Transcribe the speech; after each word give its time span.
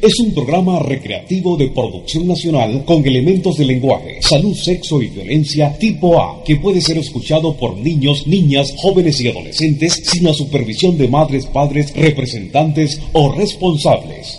es 0.00 0.18
un 0.20 0.32
programa 0.32 0.78
recreativo 0.78 1.56
de 1.56 1.68
producción 1.68 2.26
nacional 2.26 2.84
con 2.84 3.04
elementos 3.04 3.56
de 3.56 3.64
lenguaje, 3.64 4.18
salud, 4.20 4.54
sexo 4.54 5.02
y 5.02 5.08
violencia 5.08 5.76
tipo 5.78 6.20
A, 6.20 6.42
que 6.44 6.56
puede 6.56 6.80
ser 6.80 6.98
escuchado 6.98 7.54
por 7.54 7.76
niños, 7.76 8.26
niñas, 8.26 8.74
jóvenes 8.76 9.20
y 9.20 9.28
adolescentes 9.28 9.94
sin 10.04 10.24
la 10.24 10.34
supervisión 10.34 10.96
de 10.96 11.08
madres, 11.08 11.46
padres, 11.46 11.92
representantes 11.94 13.00
o 13.12 13.32
responsables. 13.32 14.38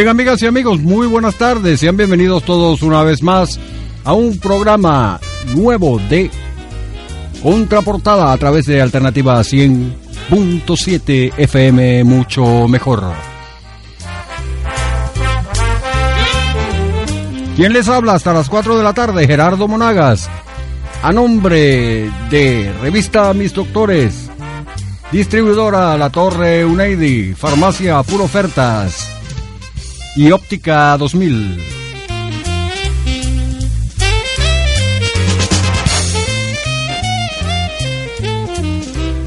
Bien, 0.00 0.08
amigas 0.08 0.40
y 0.40 0.46
amigos, 0.46 0.80
muy 0.80 1.06
buenas 1.06 1.34
tardes. 1.34 1.80
Sean 1.80 1.94
bienvenidos 1.94 2.42
todos 2.44 2.80
una 2.80 3.02
vez 3.02 3.22
más 3.22 3.60
a 4.02 4.14
un 4.14 4.38
programa 4.38 5.20
nuevo 5.54 5.98
de 6.08 6.30
Contraportada 7.42 8.32
a 8.32 8.38
través 8.38 8.64
de 8.64 8.80
Alternativa 8.80 9.38
100.7 9.40 11.34
FM, 11.36 12.04
mucho 12.04 12.66
mejor. 12.66 13.12
¿Quién 17.56 17.74
les 17.74 17.86
habla 17.86 18.14
hasta 18.14 18.32
las 18.32 18.48
4 18.48 18.78
de 18.78 18.82
la 18.82 18.94
tarde? 18.94 19.26
Gerardo 19.26 19.68
Monagas. 19.68 20.30
A 21.02 21.12
nombre 21.12 22.10
de 22.30 22.72
Revista 22.80 23.34
Mis 23.34 23.52
Doctores, 23.52 24.30
distribuidora 25.12 25.98
La 25.98 26.08
Torre 26.08 26.64
Uneidi, 26.64 27.34
Farmacia 27.34 28.02
Full 28.02 28.22
Ofertas 28.22 29.09
y 30.16 30.30
Óptica 30.32 30.96
2000. 30.96 31.80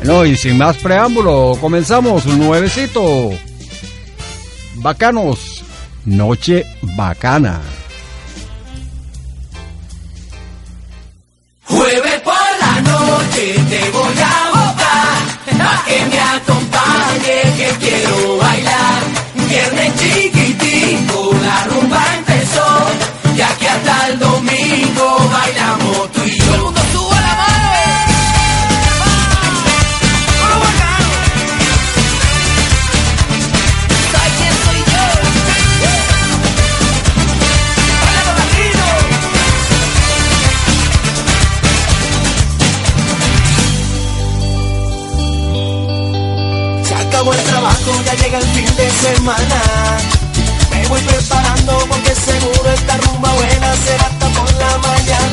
No, 0.03 0.25
y 0.25 0.35
sin 0.35 0.57
más 0.57 0.77
preámbulo, 0.77 1.57
comenzamos 1.61 2.25
un 2.25 2.39
nuevecito. 2.39 3.31
Bacanos, 4.75 5.63
noche 6.05 6.65
bacana. 6.97 7.61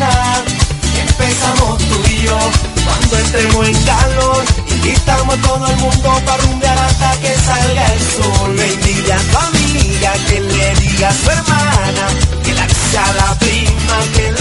Y 0.01 1.01
empezamos 1.01 1.77
tú 1.77 2.01
y 2.09 2.23
yo 2.23 2.39
cuando 2.85 3.19
entremos 3.19 3.69
en 3.69 3.85
calor. 3.85 4.45
Invitamos 4.71 5.35
a 5.35 5.43
todo 5.43 5.67
el 5.67 5.77
mundo 5.77 6.23
para 6.25 6.43
rumbear 6.43 6.79
hasta 6.79 7.21
que 7.21 7.35
salga 7.35 7.87
el 7.93 8.01
sol. 8.01 8.57
Le 8.57 8.77
dile 8.79 9.13
a 9.13 9.19
tu 9.19 9.39
amiga 9.39 10.13
que 10.29 10.41
le 10.41 10.75
diga 10.77 11.09
a 11.09 11.13
su 11.13 11.31
hermana 11.31 12.07
que 12.43 12.55
la 12.55 12.63
a 12.63 13.13
la 13.13 13.39
prima 13.39 13.99
que 14.15 14.33
la 14.33 14.40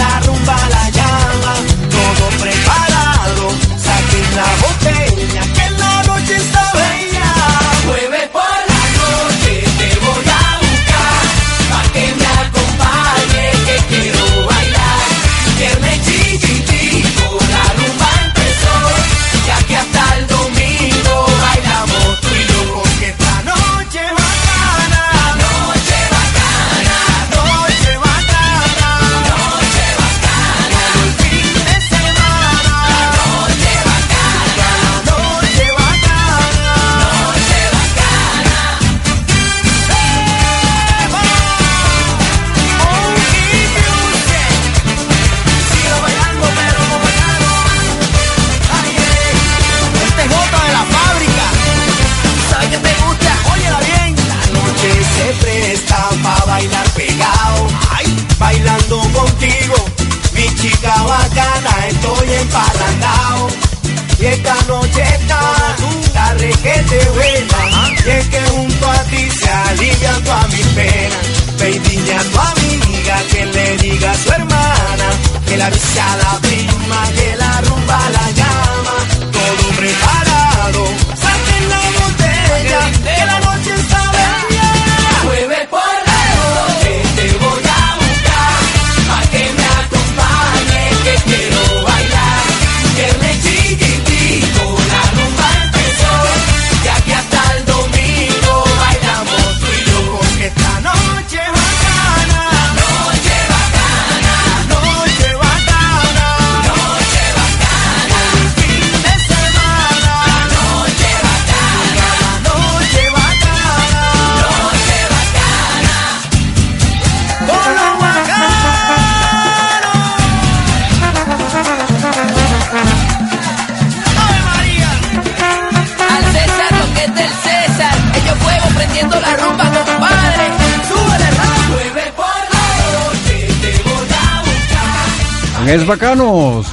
bacanos. 135.90 136.66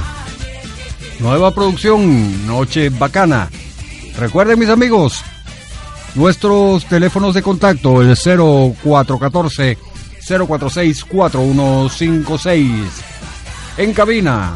Nueva 1.19 1.51
producción, 1.51 2.45
Noche 2.45 2.89
Bacana. 2.89 3.49
Recuerden 4.15 4.59
mis 4.59 4.69
amigos, 4.69 5.23
nuestros 6.13 6.85
teléfonos 6.85 7.33
de 7.33 7.41
contacto, 7.41 8.03
el 8.03 8.15
0414 8.15 9.79
046 10.27 11.03
4156. 11.03 12.71
En 13.77 13.93
cabina, 13.93 14.53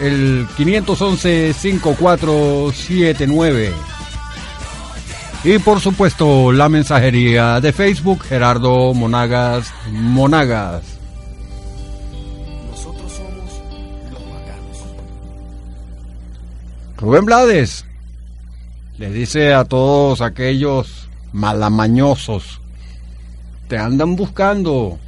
el 0.00 0.48
511 0.56 1.54
5479. 1.54 3.72
Y 5.44 5.60
por 5.60 5.78
supuesto, 5.78 6.50
la 6.50 6.68
mensajería 6.68 7.60
de 7.60 7.72
Facebook 7.72 8.24
Gerardo 8.24 8.92
Monagas 8.94 9.72
Monagas. 9.92 10.93
Rubén 17.04 17.26
Blades 17.26 17.84
le 18.96 19.10
dice 19.10 19.52
a 19.52 19.66
todos 19.66 20.22
aquellos 20.22 21.10
malamañosos, 21.34 22.62
te 23.68 23.76
andan 23.76 24.16
buscando, 24.16 24.98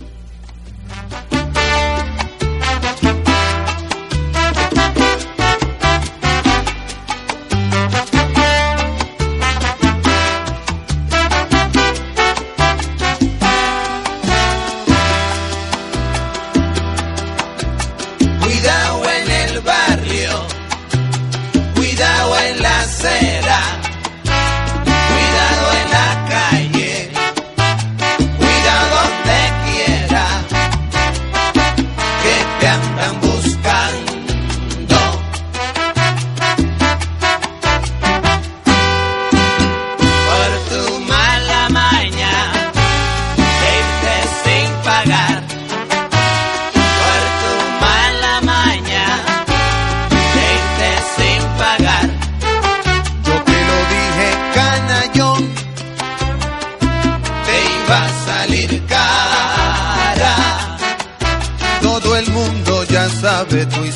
entre 63.58 63.64
tú 63.64 63.95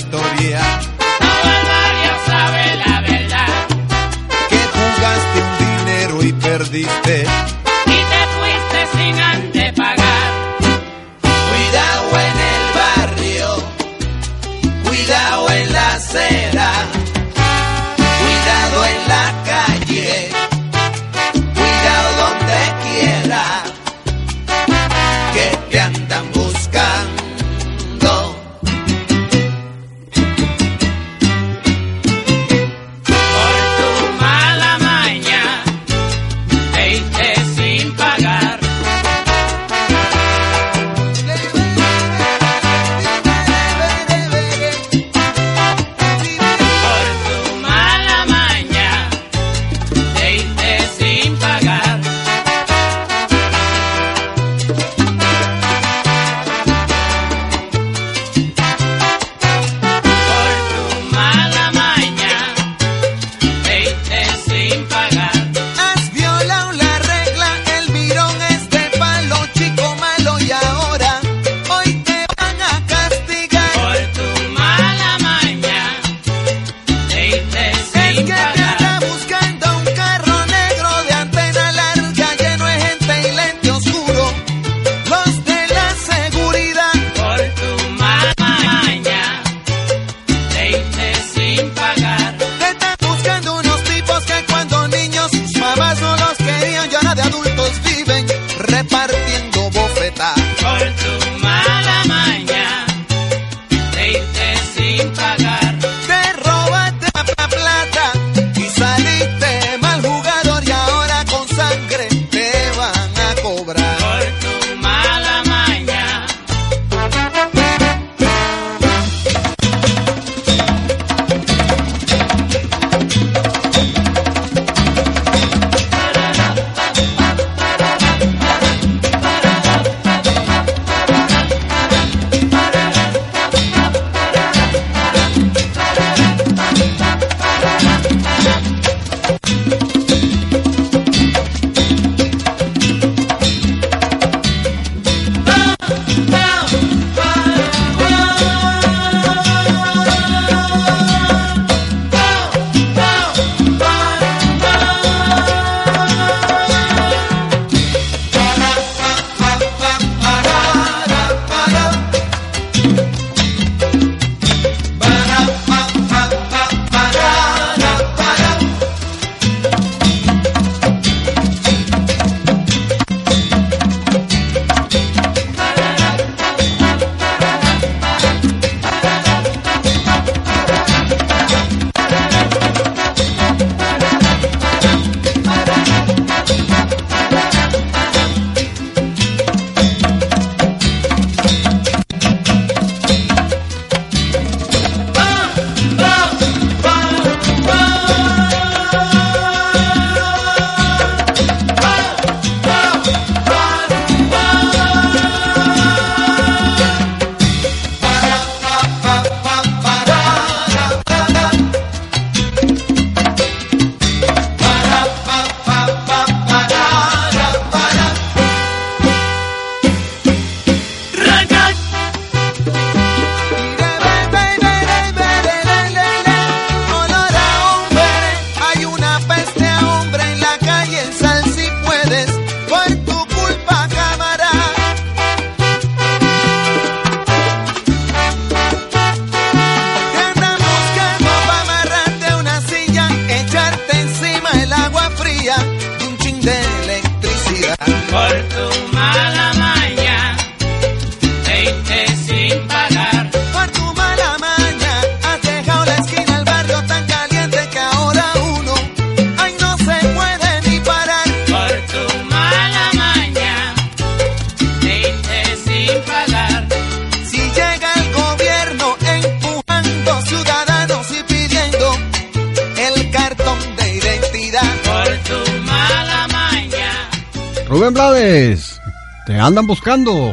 andan 279.50 279.66
buscando. 279.66 280.32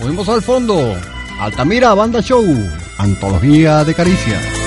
Oímos 0.00 0.28
al 0.28 0.40
fondo, 0.40 0.96
Altamira 1.40 1.92
Banda 1.92 2.20
Show, 2.22 2.46
antología 2.96 3.84
de 3.84 3.94
caricia. 3.94 4.57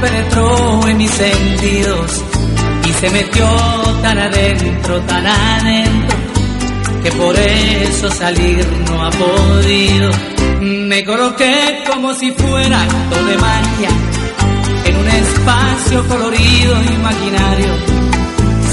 Penetró 0.00 0.88
en 0.88 0.96
mis 0.96 1.10
sentidos 1.10 2.24
y 2.88 2.92
se 2.92 3.10
metió 3.10 3.46
tan 4.02 4.18
adentro, 4.18 5.00
tan 5.02 5.26
adentro, 5.26 6.16
que 7.02 7.12
por 7.12 7.36
eso 7.36 8.10
salir 8.10 8.66
no 8.88 9.04
ha 9.04 9.10
podido. 9.10 10.10
Me 10.60 11.04
coloqué 11.04 11.84
como 11.90 12.14
si 12.14 12.32
fuera 12.32 12.82
acto 12.82 13.24
de 13.24 13.38
magia 13.38 13.88
en 14.84 14.96
un 14.96 15.08
espacio 15.08 16.08
colorido 16.08 16.74
imaginario, 16.82 17.74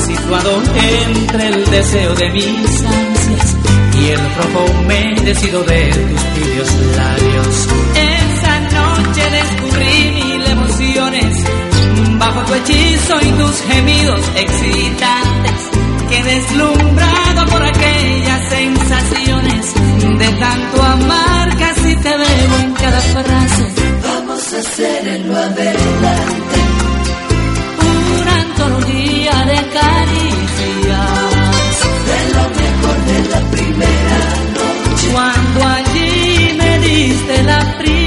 situado 0.05 0.61
entre 0.75 1.47
el 1.47 1.65
deseo 1.69 2.15
de 2.15 2.29
mis 2.29 2.83
ansias 2.83 3.55
y 4.01 4.09
el 4.09 4.19
rojo 4.35 4.65
humedecido 4.79 5.63
de 5.63 5.89
tus 5.89 6.23
tibios 6.33 6.73
labios. 6.95 8.14
Tu 12.45 12.53
hechizo 12.53 13.15
y 13.21 13.31
tus 13.31 13.61
gemidos 13.61 14.21
excitantes. 14.35 15.59
Que 16.09 16.23
deslumbrado 16.23 17.45
por 17.47 17.63
aquellas 17.63 18.49
sensaciones 18.49 19.73
de 20.19 20.27
tanto 20.39 20.83
amar 20.83 21.57
casi 21.57 21.95
te 21.95 22.17
veo 22.17 22.59
en 22.63 22.73
cada 22.73 22.99
frase. 22.99 23.65
Vamos 24.03 24.53
a 24.53 24.59
hacer 24.59 25.07
en 25.07 25.27
lo 25.27 25.35
adelante. 25.35 26.57
Una 28.21 28.35
antología 28.41 29.45
de 29.45 29.55
caricias. 29.79 31.15
De 32.05 32.19
lo 32.35 32.45
mejor 32.61 32.97
de 33.09 33.29
la 33.29 33.41
primera 33.51 34.19
noche. 34.53 35.07
Cuando 35.11 35.59
allí 35.67 36.55
me 36.57 36.79
diste 36.79 37.43
la 37.43 37.77
primicia, 37.77 38.04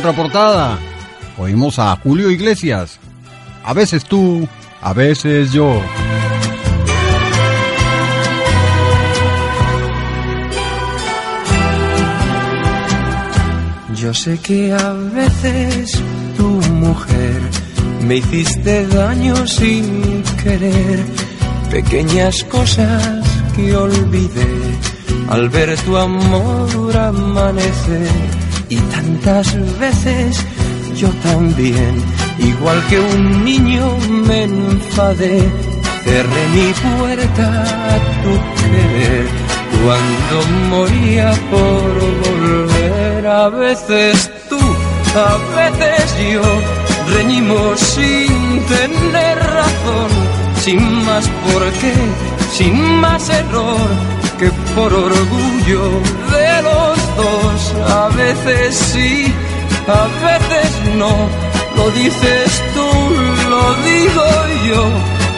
contraportada. 0.00 0.78
Oímos 1.36 1.78
a 1.78 1.94
Julio 1.96 2.30
Iglesias. 2.30 2.98
A 3.64 3.74
veces 3.74 4.04
tú, 4.04 4.48
a 4.80 4.94
veces 4.94 5.52
yo. 5.52 5.82
Yo 13.94 14.14
sé 14.14 14.38
que 14.38 14.72
a 14.72 14.92
veces 14.92 16.02
tu 16.38 16.48
mujer 16.72 17.40
me 18.06 18.16
hiciste 18.16 18.86
daño 18.86 19.46
sin 19.46 20.22
querer, 20.42 21.04
pequeñas 21.70 22.42
cosas 22.44 23.22
que 23.54 23.76
olvidé 23.76 24.78
al 25.28 25.50
ver 25.50 25.76
tu 25.82 25.94
amor 25.98 26.96
amanecer 26.96 28.39
tantas 29.22 29.78
veces 29.78 30.44
yo 30.94 31.08
también, 31.22 31.94
igual 32.38 32.82
que 32.88 33.00
un 33.00 33.44
niño 33.44 33.96
me 34.26 34.44
enfadé, 34.44 35.42
cerré 36.04 36.48
mi 36.54 36.72
puerta 36.98 37.62
a 37.62 38.22
tu 38.22 38.32
querer 38.60 39.26
cuando 39.82 40.36
moría 40.68 41.32
por 41.50 42.28
volver. 42.28 43.26
A 43.26 43.48
veces 43.48 44.30
tú, 44.48 44.58
a 44.58 45.36
veces 45.56 46.14
yo, 46.32 47.16
reñimos 47.16 47.80
sin 47.80 48.64
tener 48.66 49.38
razón, 49.38 50.10
sin 50.62 51.04
más 51.04 51.26
por 51.46 51.70
qué, 51.80 51.94
sin 52.52 53.00
más 53.00 53.28
error 53.28 53.88
que 54.38 54.50
por 54.74 54.92
orgullo 54.92 55.82
de 56.32 56.49
A 57.18 58.08
veces 58.16 58.74
sí, 58.76 59.32
a 59.86 60.04
veces 60.24 60.96
no, 60.96 61.12
lo 61.76 61.90
dices 61.90 62.62
tú, 62.74 62.90
lo 63.48 63.74
digo 63.82 64.26
yo, 64.68 64.84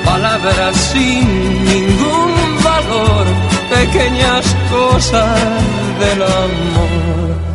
palabras 0.05 0.77
sin 0.77 1.65
ningún 1.65 2.33
valor, 2.63 3.27
pequeñas 3.71 4.57
cosas 4.71 5.41
del 5.99 6.23
amor. 6.23 7.52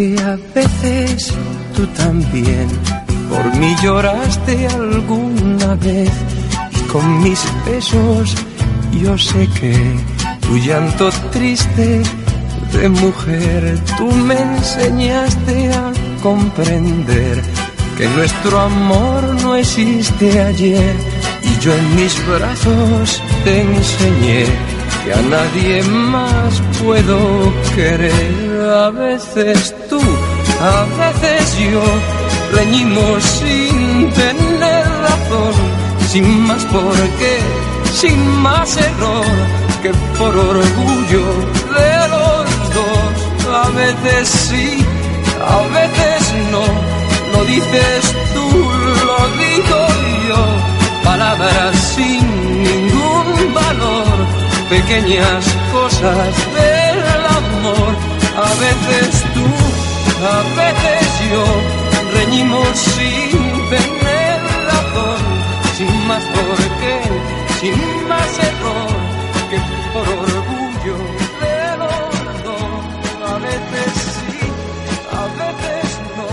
Que 0.00 0.16
a 0.22 0.38
veces 0.54 1.34
tú 1.76 1.86
también 1.88 2.68
por 3.28 3.44
mí 3.58 3.74
lloraste 3.82 4.66
alguna 4.68 5.74
vez 5.74 6.10
y 6.72 6.80
con 6.92 7.22
mis 7.22 7.40
besos 7.66 8.34
yo 9.02 9.18
sé 9.18 9.46
que 9.60 9.76
tu 10.40 10.56
llanto 10.56 11.10
triste 11.32 12.02
de 12.72 12.88
mujer 12.88 13.78
tú 13.98 14.06
me 14.28 14.40
enseñaste 14.40 15.70
a 15.74 15.92
comprender 16.22 17.42
que 17.98 18.08
nuestro 18.08 18.58
amor 18.58 19.22
no 19.42 19.54
existe 19.54 20.40
ayer 20.40 20.96
y 21.42 21.62
yo 21.62 21.74
en 21.74 21.96
mis 21.96 22.14
brazos 22.26 23.22
te 23.44 23.60
enseñé 23.60 24.46
que 25.04 25.12
a 25.12 25.22
nadie 25.34 25.82
más 25.82 26.62
puedo 26.82 27.52
querer. 27.74 28.49
A 28.70 28.88
veces 28.90 29.74
tú, 29.88 29.98
a 29.98 30.84
veces 30.96 31.58
yo, 31.58 31.82
reñimos 32.52 33.24
sin 33.24 34.08
tener 34.12 34.84
razón, 35.02 35.54
sin 36.08 36.46
más 36.46 36.64
por 36.66 36.94
qué, 37.18 37.38
sin 37.92 38.16
más 38.40 38.76
error 38.76 39.26
que 39.82 39.90
por 40.16 40.36
orgullo 40.36 41.26
de 41.78 42.08
los 42.14 42.46
dos. 42.76 43.12
A 43.52 43.68
veces 43.70 44.28
sí, 44.28 44.78
a 45.44 45.62
veces 45.74 46.32
no, 46.52 46.64
lo 47.32 47.44
dices 47.46 48.14
tú, 48.34 48.46
lo 49.04 49.18
digo 49.42 49.80
yo, 50.28 51.02
palabras 51.02 51.76
sin 51.96 52.62
ningún 52.62 53.52
valor, 53.52 54.16
pequeñas 54.68 55.44
cosas 55.72 56.36
del 56.54 57.26
amor. 57.26 58.09
A 58.42 58.54
veces 58.54 59.22
tú, 59.34 59.44
a 60.24 60.40
veces 60.56 61.30
yo, 61.30 61.44
reñimos 62.14 62.78
sin 62.78 63.38
tener 63.68 64.40
razón, 64.64 65.20
sin 65.76 66.06
más 66.08 66.24
por 66.24 66.56
qué, 66.80 66.96
sin 67.60 68.08
más 68.08 68.38
error 68.38 68.88
que 69.50 69.58
por 69.92 70.08
orgullo 70.08 70.96
de 71.42 71.76
los 71.76 72.42
dos. 72.44 73.30
A 73.30 73.38
veces 73.40 73.92
sí, 74.16 74.40
a 75.12 75.24
veces 75.40 76.00
no, 76.16 76.28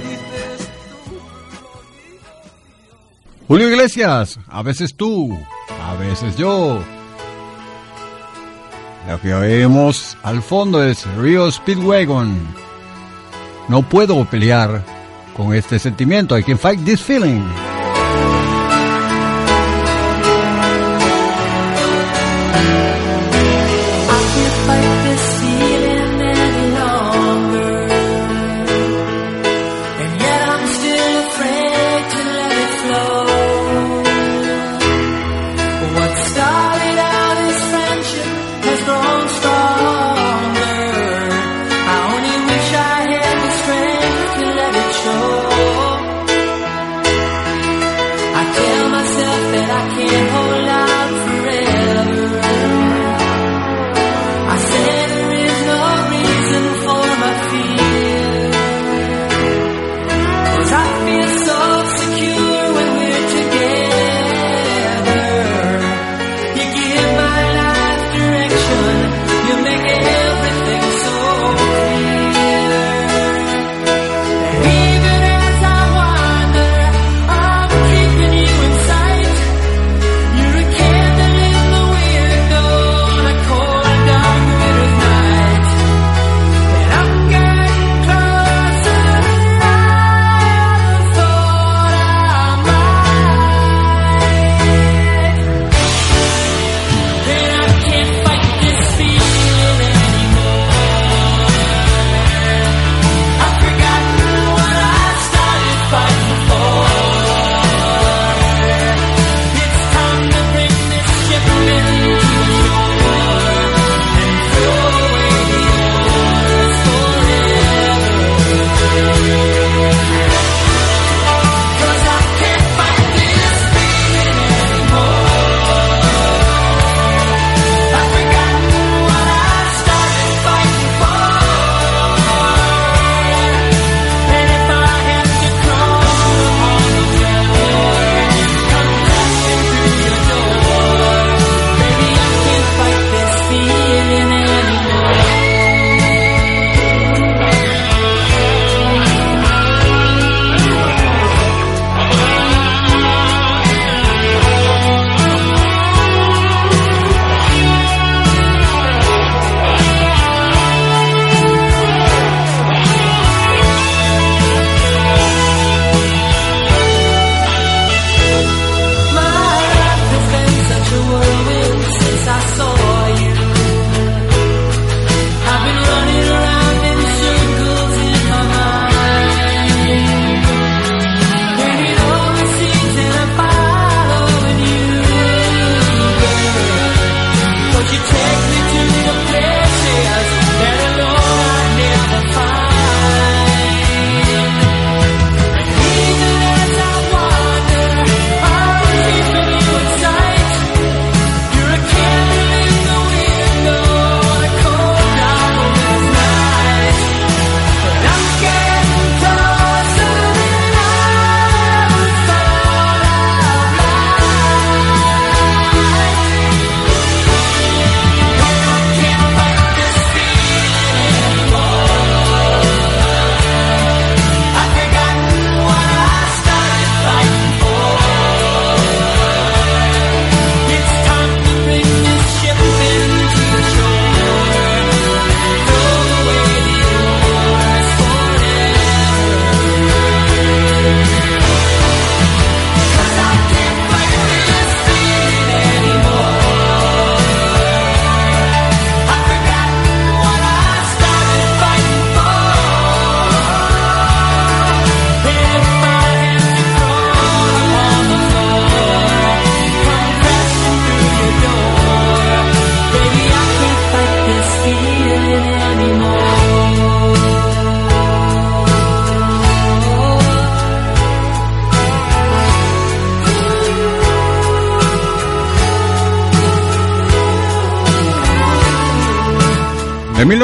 dices 0.00 0.68
tú. 1.06 1.16
Julio 3.48 3.70
Iglesias, 3.70 4.38
a 4.48 4.62
veces 4.62 4.94
tú, 4.94 5.34
a 5.82 5.94
veces 5.94 6.36
yo. 6.36 6.82
Lo 9.08 9.20
que 9.20 9.34
oímos 9.34 10.16
al 10.22 10.42
fondo 10.42 10.82
es 10.82 11.06
Rio 11.16 11.50
Speedwagon. 11.50 12.38
No 13.68 13.82
puedo 13.82 14.24
pelear 14.24 14.82
con 15.36 15.54
este 15.54 15.78
sentimiento. 15.78 16.38
I 16.38 16.42
can 16.42 16.58
fight 16.58 16.84
this 16.84 17.02
feeling. 17.02 17.42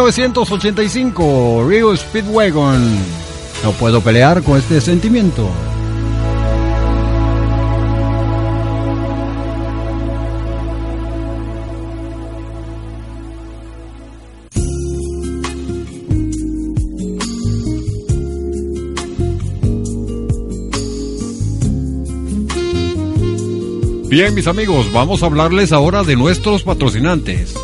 1985, 0.09 1.67
Rio 1.69 1.95
Speedwagon. 1.95 2.83
No 3.63 3.73
puedo 3.73 4.01
pelear 4.01 4.43
con 4.43 4.57
este 4.57 4.81
sentimiento. 4.81 5.47
Bien, 24.09 24.35
mis 24.35 24.47
amigos, 24.47 24.91
vamos 24.91 25.23
a 25.23 25.27
hablarles 25.27 25.71
ahora 25.73 26.03
de 26.03 26.17
nuestros 26.17 26.63
patrocinantes. 26.63 27.58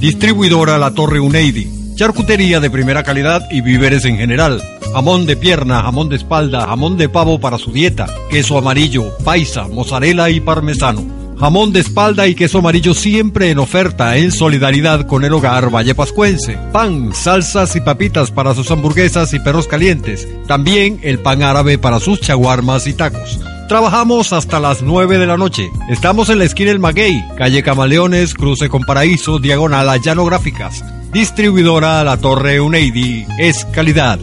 Distribuidora 0.00 0.76
La 0.76 0.90
Torre 0.90 1.20
Uneidi. 1.20 1.94
Charcutería 1.94 2.60
de 2.60 2.70
primera 2.70 3.02
calidad 3.02 3.48
y 3.50 3.62
víveres 3.62 4.04
en 4.04 4.18
general. 4.18 4.62
Jamón 4.92 5.24
de 5.24 5.36
pierna, 5.36 5.82
jamón 5.82 6.10
de 6.10 6.16
espalda, 6.16 6.66
jamón 6.66 6.98
de 6.98 7.08
pavo 7.08 7.40
para 7.40 7.56
su 7.56 7.72
dieta, 7.72 8.06
queso 8.30 8.58
amarillo, 8.58 9.16
paisa, 9.24 9.66
mozzarella 9.68 10.28
y 10.28 10.40
parmesano. 10.40 11.25
Jamón 11.38 11.72
de 11.72 11.80
espalda 11.80 12.26
y 12.26 12.34
queso 12.34 12.58
amarillo 12.58 12.94
siempre 12.94 13.50
en 13.50 13.58
oferta 13.58 14.16
en 14.16 14.32
solidaridad 14.32 15.06
con 15.06 15.22
el 15.24 15.34
hogar 15.34 15.74
Valle 15.74 15.94
Pascuense. 15.94 16.58
Pan, 16.72 17.14
salsas 17.14 17.76
y 17.76 17.80
papitas 17.80 18.30
para 18.30 18.54
sus 18.54 18.70
hamburguesas 18.70 19.34
y 19.34 19.40
perros 19.40 19.66
calientes. 19.66 20.26
También 20.46 20.98
el 21.02 21.18
pan 21.18 21.42
árabe 21.42 21.76
para 21.76 22.00
sus 22.00 22.20
chaguarmas 22.20 22.86
y 22.86 22.94
tacos. 22.94 23.38
Trabajamos 23.68 24.32
hasta 24.32 24.60
las 24.60 24.80
9 24.80 25.18
de 25.18 25.26
la 25.26 25.36
noche. 25.36 25.68
Estamos 25.90 26.30
en 26.30 26.38
la 26.38 26.44
esquina 26.44 26.70
El 26.70 26.78
Maguey, 26.78 27.22
calle 27.36 27.62
Camaleones, 27.62 28.32
cruce 28.32 28.68
con 28.68 28.84
Paraíso, 28.84 29.38
diagonal 29.38 29.88
a 29.88 29.96
Llano 29.96 30.24
Gráficas. 30.24 30.84
Distribuidora 31.12 32.02
La 32.04 32.16
Torre 32.16 32.60
Uneidi. 32.60 33.26
Es 33.38 33.64
calidad. 33.66 34.18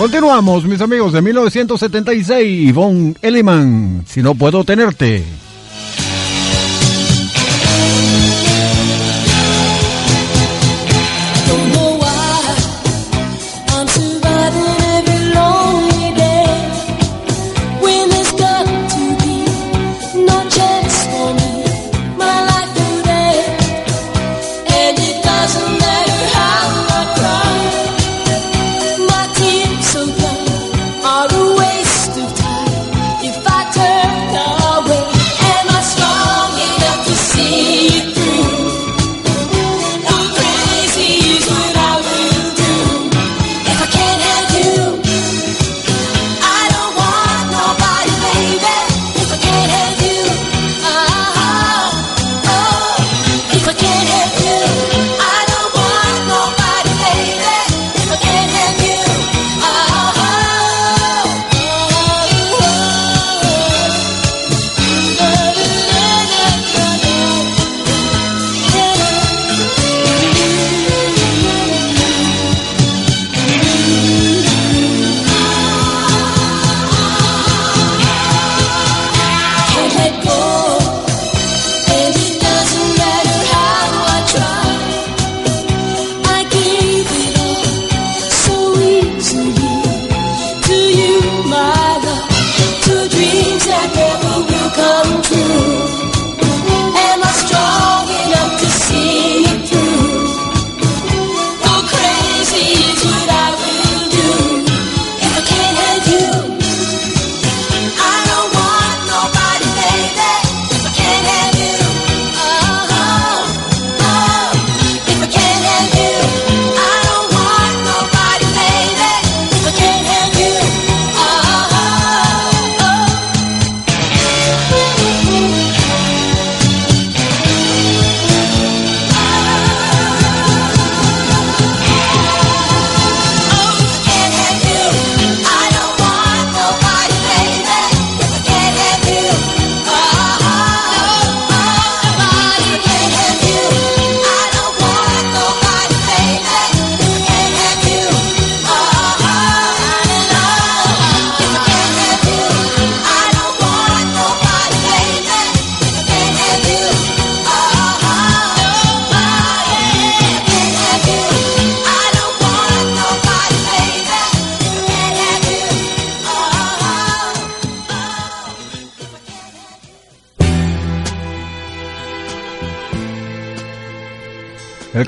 Continuamos, 0.00 0.64
mis 0.64 0.80
amigos, 0.80 1.12
de 1.12 1.20
1976, 1.20 2.72
Von 2.72 3.18
Elliman, 3.20 4.02
Si 4.06 4.22
no 4.22 4.34
puedo 4.34 4.64
tenerte. 4.64 5.22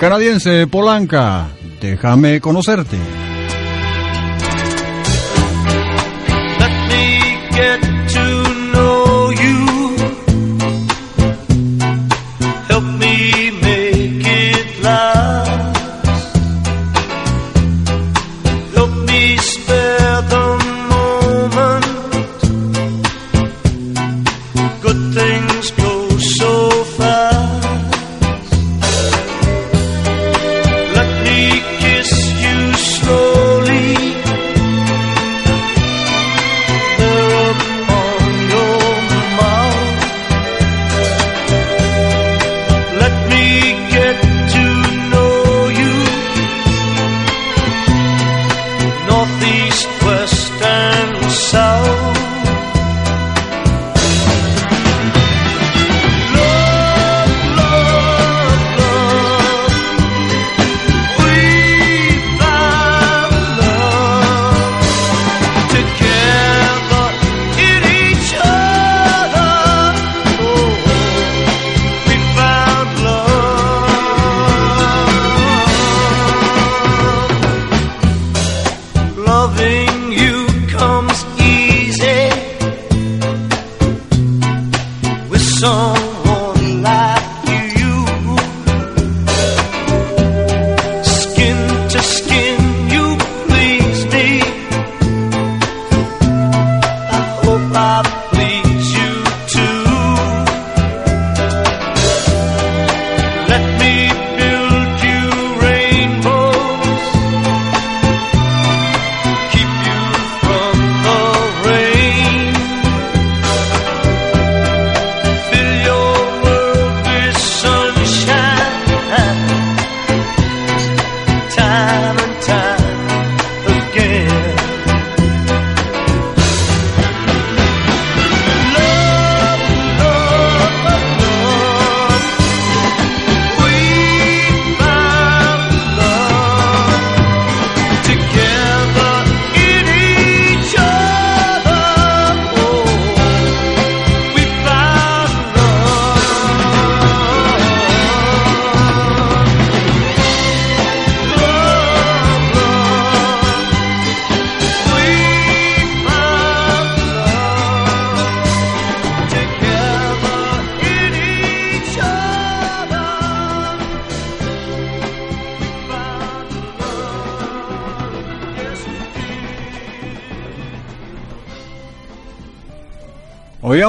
canadiense 0.02 0.66
Polanca, 0.66 1.46
déjame 1.80 2.40
conocerte. 2.40 3.21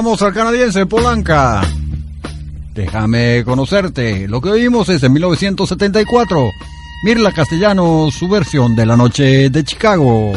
Escuchamos 0.04 0.22
al 0.22 0.34
canadiense 0.34 0.84
Polanca. 0.84 1.62
Déjame 2.74 3.42
conocerte. 3.42 4.28
Lo 4.28 4.38
que 4.42 4.50
oímos 4.50 4.86
es 4.90 5.02
en 5.02 5.14
1974. 5.14 6.50
Mirla 7.06 7.32
Castellano, 7.32 8.10
su 8.10 8.28
versión 8.28 8.76
de 8.76 8.84
La 8.84 8.98
Noche 8.98 9.48
de 9.48 9.64
Chicago. 9.64 10.34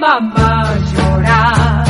Mamá 0.00 0.74
llorar. 0.92 1.84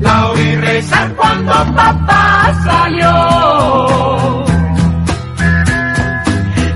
La 0.00 0.30
oí 0.30 0.56
rezar 0.56 1.14
cuando 1.14 1.52
Papá 1.74 2.54
salió. 2.64 4.44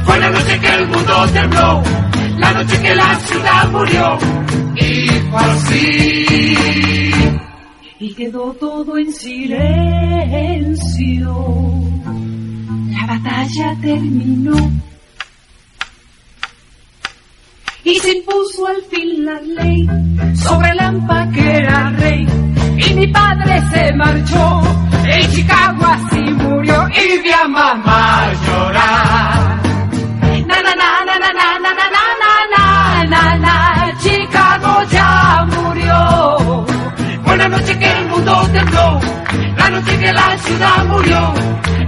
fue 0.05 0.19
la 0.21 0.31
noche 0.31 0.61
que 0.61 0.75
el 0.75 0.87
mundo 0.89 1.27
tembló, 1.33 1.83
la 2.39 2.53
noche 2.53 2.81
que 2.83 2.95
la 2.95 3.15
ciudad 3.21 3.71
murió. 3.71 4.19
Y 4.77 5.09
fue 5.31 5.41
así. 5.41 7.11
Y 7.99 8.15
quedó 8.15 8.53
todo 8.61 8.99
en 8.99 9.12
silencio. 9.12 9.47
La 12.91 13.07
batalla 13.07 13.77
terminó. 13.81 14.57
Y 17.85 17.96
se 18.07 18.19
impuso 18.19 18.66
al 18.69 18.81
fin 18.83 19.25
la 19.25 19.40
ley 19.40 19.85
sobre 20.37 20.73
Lampa 20.75 21.29
que 21.35 21.57
era 21.57 21.90
rey. 21.90 22.27
Y 22.79 22.95
mi 22.95 23.07
padre 23.09 23.61
se 23.73 23.92
marchó. 23.95 24.62
En 25.09 25.31
Chicago 25.33 25.85
así 25.97 26.21
murió. 26.21 26.88
Y 26.88 27.19
vi 27.23 27.33
a 27.33 27.49
mamá 27.49 28.33
llorar. 28.47 29.61
Na 30.49 30.59
na 30.66 30.73
na 30.83 30.90
na 31.09 31.16
na 31.25 31.31
na 31.38 31.49
na 31.64 31.73
na 31.97 32.05
na 32.23 32.33
na 32.55 32.64
na 33.12 33.23
na 33.45 33.57
Chicago 34.03 34.73
ya 34.95 35.45
murió. 35.55 36.66
Fue 37.24 37.37
la 37.37 37.49
noche 37.49 37.78
que 37.80 37.91
el 37.91 38.07
mundo 38.07 38.49
tembló, 38.53 39.01
la 39.57 39.70
noche 39.70 39.99
que 39.99 40.12
la 40.12 40.39
ciudad 40.45 40.85
murió. 40.93 41.35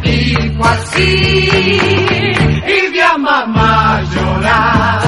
Y 0.03 0.34
fue 0.57 0.68
así. 0.68 1.80
Y 2.76 2.92
vi 2.92 3.01
a 3.01 3.16
mamá 3.18 4.03
llorar. 4.12 5.07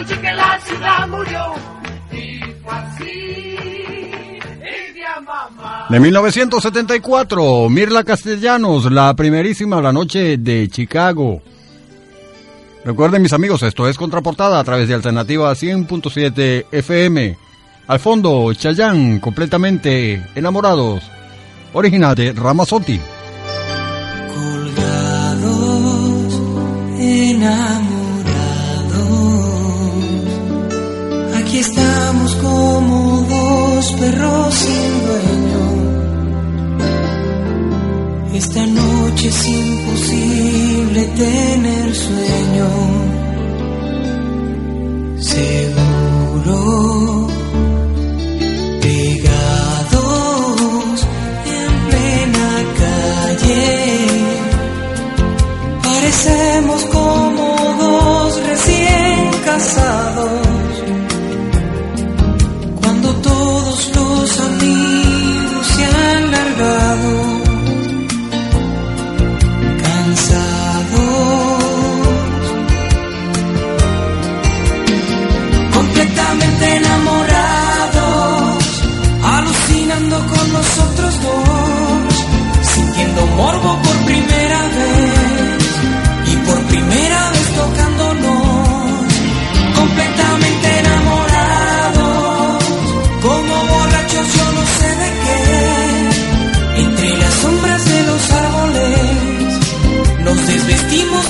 Noche 0.00 0.18
que 0.20 0.32
la 0.32 0.58
ciudad 0.60 1.08
murió. 1.08 1.54
Y 2.12 2.40
fue 2.62 2.72
así. 2.72 3.04
Y 3.04 4.92
vi 4.94 5.02
a 5.02 5.20
mamá. 5.20 5.86
De 5.90 6.00
1974, 6.00 7.68
Mirla 7.68 8.02
Castellanos, 8.04 8.90
la 8.90 9.12
primerísima 9.14 9.82
La 9.82 9.92
Noche 9.92 10.38
de 10.38 10.68
Chicago. 10.68 11.42
Recuerden 12.84 13.20
mis 13.20 13.34
amigos, 13.34 13.62
esto 13.62 13.86
es 13.88 13.98
Contraportada 13.98 14.58
a 14.58 14.64
través 14.64 14.88
de 14.88 14.94
Alternativa 14.94 15.52
100.7 15.52 16.64
FM. 16.72 17.36
Al 17.86 18.00
fondo, 18.00 18.54
Chayán, 18.54 19.20
completamente 19.20 20.24
enamorados. 20.34 21.02
Original 21.74 22.14
de 22.14 22.32
Ramazotti. 22.32 22.98
colgados, 24.34 26.40
enamorados. 26.98 27.89
Dos 33.80 33.92
perros 33.92 34.54
sin 34.54 34.92
dueño. 35.06 35.64
Esta 38.34 38.66
noche 38.66 39.28
es 39.28 39.48
imposible 39.48 41.00
tener 41.24 41.94
sueño. 41.94 42.68
Seguro. 45.18 46.58
Pegados 48.82 50.26
en 51.56 51.70
plena 51.88 52.50
calle. 52.82 53.62
Parecemos 55.82 56.80
como 56.96 57.46
dos 57.84 58.30
recién 58.46 59.30
casados. 59.44 59.89
vestimos 100.70 101.26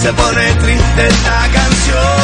se 0.00 0.12
pone 0.14 0.54
triste 0.54 1.06
esta 1.08 1.48
canción. 1.52 2.19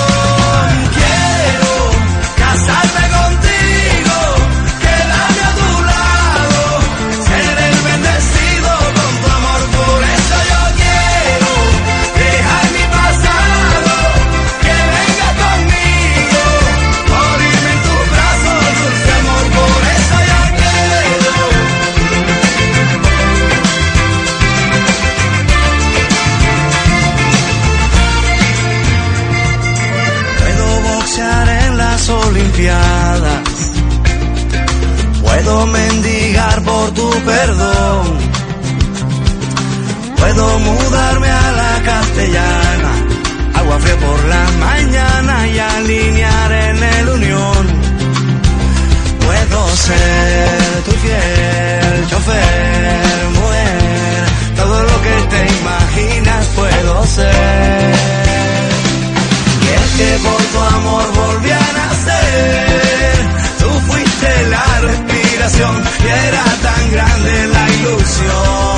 y 65.59 66.07
era 66.07 66.45
tan 66.63 66.91
grande 66.91 67.47
la 67.49 67.71
ilusión. 67.71 68.77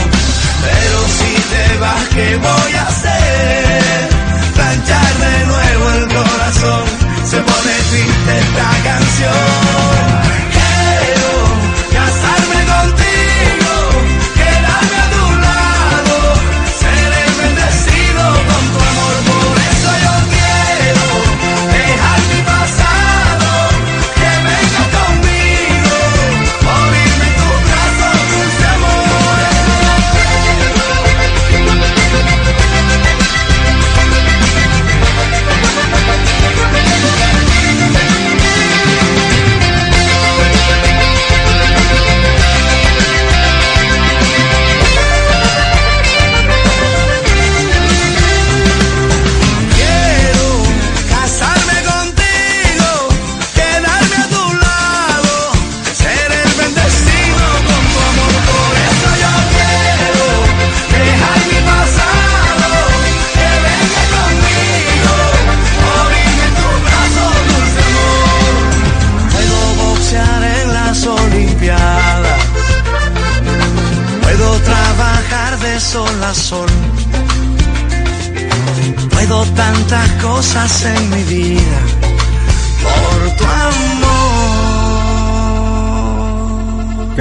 Pero 0.63 0.99
si 1.09 1.35
te 1.51 1.79
vas, 1.79 2.09
¿qué 2.15 2.37
voy 2.37 2.73
a 2.75 2.87
hacer? 2.87 3.18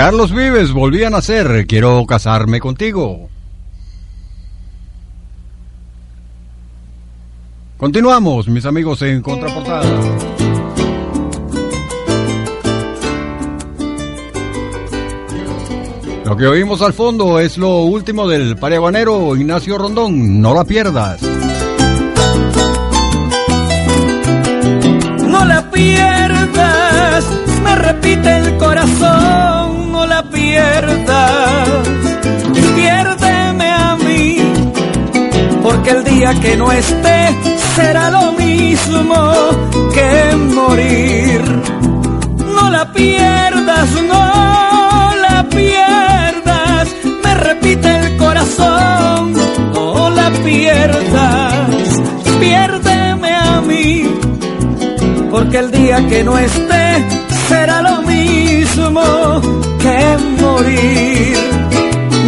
Carlos 0.08 0.32
Vives, 0.32 0.72
volví 0.72 1.03
a 1.03 1.10
nacer, 1.10 1.68
quiero 1.68 2.05
casarme 2.05 2.62
contigo. 2.62 3.28
Continuamos, 7.76 8.47
mis 8.47 8.66
amigos, 8.66 9.01
en 9.01 9.22
Contraportada. 9.22 9.84
Lo 16.24 16.38
que 16.38 16.47
oímos 16.47 16.82
al 16.82 16.93
fondo 16.93 17.41
es 17.41 17.58
lo 17.58 17.80
último 17.80 18.30
del 18.30 18.55
pareguanero 18.55 19.36
Ignacio 19.36 19.78
Rondón. 19.78 20.41
No 20.41 20.53
la 20.53 20.64
pierdas. 20.64 21.22
No 25.28 25.43
la 25.43 25.70
pierdas, 25.70 27.26
me 27.62 27.76
repite 27.76 28.38
el 28.38 28.58
corazón 28.58 29.57
despiertas, 30.68 31.88
despiérteme 32.53 33.72
a 33.72 33.95
mí, 33.95 34.38
porque 35.61 35.89
el 35.91 36.03
día 36.03 36.34
que 36.39 36.55
no 36.57 36.72
esté 36.72 37.36
será 37.76 38.09
lo 38.09 38.32
mismo 38.34 39.34
que 39.93 40.36
morir. 40.36 41.41
No 42.55 42.70
la 42.70 42.91
pierdas, 42.91 43.89
no 44.13 45.13
la 45.28 45.45
pierdas, 45.49 46.88
me 47.24 47.34
repite 47.36 47.99
el 47.99 48.18
corazón, 48.18 49.34
no 49.74 50.09
la 50.09 50.30
pierdas, 50.43 51.70
despiérteme 52.26 53.34
a 53.34 53.61
mí, 53.61 54.03
porque 55.32 55.57
el 55.59 55.72
día 55.72 56.07
que 56.07 56.24
no 56.24 56.38
esté 56.38 57.05
será 57.47 57.82
lo 57.82 58.01
mismo 58.01 59.57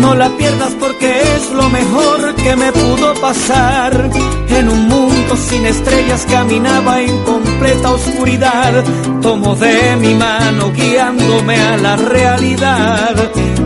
no 0.09 0.15
la 0.15 0.29
pierdas 0.29 0.73
porque 0.79 1.21
es 1.21 1.51
lo 1.51 1.69
mejor 1.69 2.33
que 2.33 2.55
me 2.55 2.71
pudo 2.71 3.13
pasar. 3.21 4.09
En 4.49 4.67
un 4.67 4.87
mundo 4.87 5.37
sin 5.37 5.63
estrellas 5.67 6.25
caminaba 6.27 6.99
en 6.99 7.15
completa 7.23 7.91
oscuridad. 7.91 8.83
Tomo 9.21 9.55
de 9.55 9.95
mi 9.97 10.15
mano 10.15 10.71
guiándome 10.71 11.55
a 11.57 11.77
la 11.77 11.95
realidad. 11.95 13.15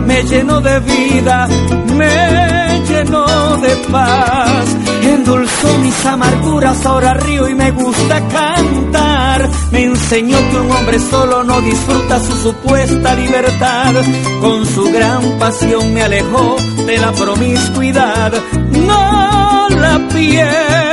Me 0.04 0.22
lleno 0.24 0.60
de 0.60 0.80
vida, 0.80 1.48
me 1.96 2.82
lleno 2.88 3.56
de 3.56 3.76
paz. 3.90 4.66
Endulzó 5.02 5.78
mis 5.78 6.04
amarguras, 6.04 6.84
ahora 6.84 7.14
río 7.14 7.48
y 7.48 7.54
me 7.54 7.70
gusta 7.70 8.20
cantar. 8.28 8.93
Me 9.74 9.82
enseñó 9.82 10.38
que 10.50 10.56
un 10.56 10.70
hombre 10.70 11.00
solo 11.00 11.42
no 11.42 11.60
disfruta 11.60 12.20
su 12.20 12.36
supuesta 12.36 13.12
libertad. 13.16 13.92
Con 14.40 14.64
su 14.64 14.84
gran 14.92 15.36
pasión 15.40 15.92
me 15.92 16.00
alejó 16.00 16.54
de 16.86 16.96
la 16.96 17.10
promiscuidad. 17.10 18.32
No 18.70 19.68
la 19.70 20.08
pierdas. 20.14 20.83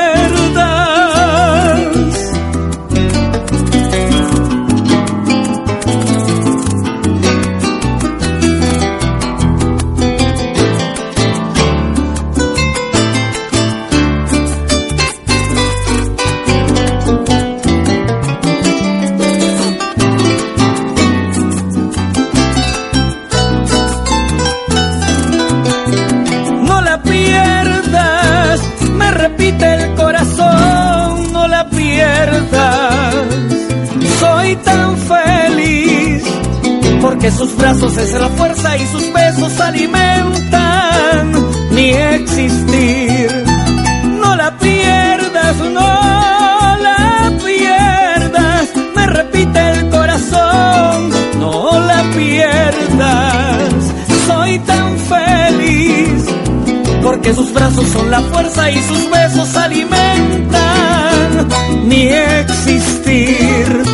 Porque 37.22 37.38
sus 37.38 37.56
brazos 37.56 37.96
es 37.98 38.14
la 38.14 38.30
fuerza 38.30 38.78
y 38.78 38.88
sus 38.88 39.14
besos 39.14 39.60
alimentan 39.60 41.34
mi 41.70 41.92
existir. 41.92 43.44
No 44.20 44.36
la 44.36 44.58
pierdas, 44.58 45.56
no 45.72 46.78
la 46.80 47.32
pierdas, 47.46 48.70
me 48.96 49.06
repite 49.06 49.70
el 49.70 49.90
corazón, 49.90 51.12
no 51.40 51.80
la 51.82 52.04
pierdas. 52.16 53.70
Soy 54.26 54.58
tan 54.58 54.98
feliz 54.98 56.26
porque 57.04 57.36
sus 57.36 57.54
brazos 57.54 57.88
son 57.90 58.10
la 58.10 58.22
fuerza 58.22 58.72
y 58.72 58.82
sus 58.82 59.12
besos 59.12 59.56
alimentan 59.58 61.48
mi 61.86 62.08
existir. 62.08 63.91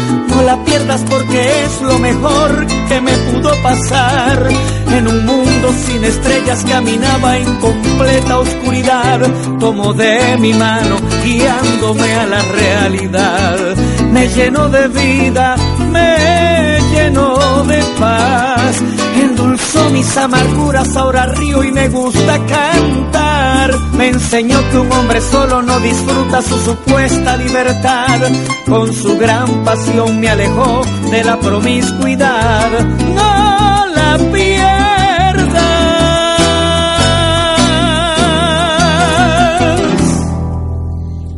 La 0.47 0.63
pierdas 0.63 1.03
porque 1.09 1.41
es 1.65 1.81
lo 1.81 1.99
mejor 1.99 2.65
que 2.87 3.01
me 3.01 3.11
pudo 3.11 3.51
pasar. 3.61 4.47
En 4.95 5.05
un 5.05 5.25
mundo 5.25 5.73
sin 5.85 6.01
estrellas 6.05 6.63
caminaba 6.63 7.37
en 7.37 7.53
completa 7.55 8.39
oscuridad. 8.39 9.19
Tomo 9.59 9.93
de 9.93 10.37
mi 10.39 10.53
mano 10.53 10.99
guiándome 11.21 12.13
a 12.13 12.25
la 12.27 12.41
realidad. 12.43 13.75
Me 14.13 14.29
lleno 14.29 14.69
de 14.69 14.87
vida, 14.87 15.57
me 15.91 16.79
lleno 16.93 17.65
de 17.65 17.83
paz. 17.99 18.81
Endulzó 19.27 19.89
mis 19.89 20.17
amarguras, 20.17 20.95
ahora 20.95 21.25
río 21.25 21.63
y 21.63 21.71
me 21.71 21.89
gusta 21.89 22.39
cantar. 22.45 23.77
Me 23.97 24.07
enseñó 24.09 24.57
que 24.69 24.77
un 24.77 24.91
hombre 24.91 25.19
solo 25.19 25.61
no 25.61 25.79
disfruta 25.81 26.41
su 26.41 26.57
supuesta 26.59 27.35
libertad. 27.35 28.21
Con 28.65 28.93
su 28.93 29.17
gran 29.17 29.65
pasión 29.65 30.19
me 30.19 30.29
alejó 30.29 30.81
de 31.11 31.23
la 31.25 31.37
promiscuidad. 31.39 32.85
No 33.15 33.85
la 33.95 34.17
pierdas. 34.31 35.57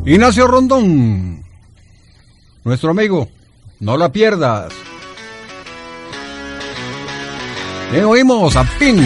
Ignacio 0.06 0.48
Rondón, 0.48 1.44
nuestro 2.64 2.92
amigo, 2.92 3.28
no 3.80 3.98
la 3.98 4.12
pierdas. 4.12 4.89
Bien, 7.92 8.06
oímos 8.06 8.56
a 8.56 8.64
Pink, 8.78 9.02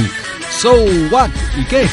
So 0.59 0.73
What, 1.09 1.29
¿y 1.57 1.63
qué? 1.65 1.87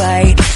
I 0.00 0.47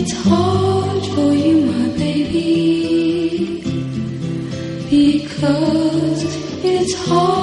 it's 0.00 0.12
hard 0.22 1.04
for 1.14 1.32
you, 1.32 1.56
my 1.66 1.88
baby, 1.98 3.60
because 4.88 6.22
it's 6.64 6.94
hard 7.08 7.37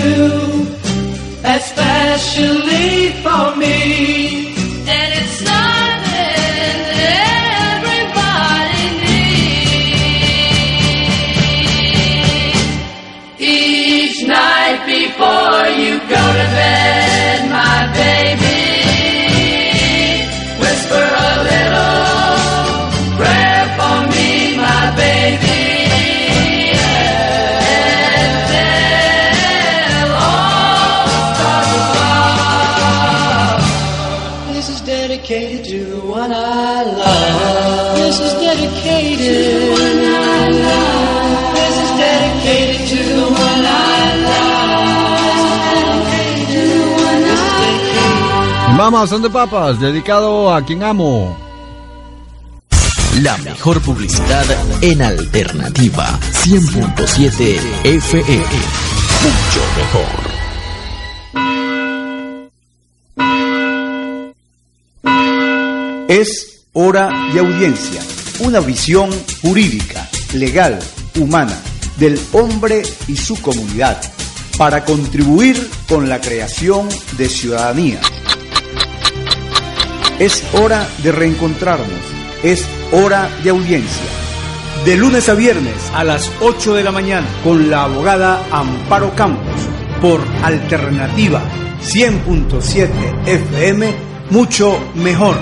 you 0.00 0.39
Son 48.90 49.22
de 49.22 49.30
papas, 49.30 49.78
dedicado 49.78 50.52
a 50.52 50.62
quien 50.62 50.82
amo. 50.82 51.38
La 53.22 53.38
mejor 53.38 53.80
publicidad 53.80 54.44
en 54.82 55.00
alternativa 55.00 56.18
100.7 56.44 57.60
FM. 57.84 58.44
Mucho 59.22 59.62
mejor. 59.76 60.30
Es 66.08 66.64
hora 66.72 67.30
de 67.32 67.38
audiencia, 67.38 68.02
una 68.40 68.58
visión 68.58 69.08
jurídica, 69.40 70.10
legal, 70.34 70.80
humana, 71.14 71.56
del 71.96 72.20
hombre 72.32 72.82
y 73.06 73.16
su 73.16 73.40
comunidad, 73.40 74.02
para 74.58 74.84
contribuir 74.84 75.70
con 75.88 76.08
la 76.08 76.20
creación 76.20 76.88
de 77.16 77.28
ciudadanía. 77.28 78.00
Es 80.20 80.44
hora 80.52 80.86
de 81.02 81.12
reencontrarnos, 81.12 81.88
es 82.42 82.68
hora 82.92 83.30
de 83.42 83.48
audiencia. 83.48 84.04
De 84.84 84.94
lunes 84.94 85.30
a 85.30 85.34
viernes 85.34 85.90
a 85.94 86.04
las 86.04 86.30
8 86.42 86.74
de 86.74 86.84
la 86.84 86.92
mañana 86.92 87.26
con 87.42 87.70
la 87.70 87.84
abogada 87.84 88.44
Amparo 88.50 89.14
Campos 89.14 89.62
por 90.02 90.20
Alternativa 90.42 91.40
100.7 91.82 92.90
FM, 93.28 93.94
mucho 94.28 94.78
mejor. 94.94 95.38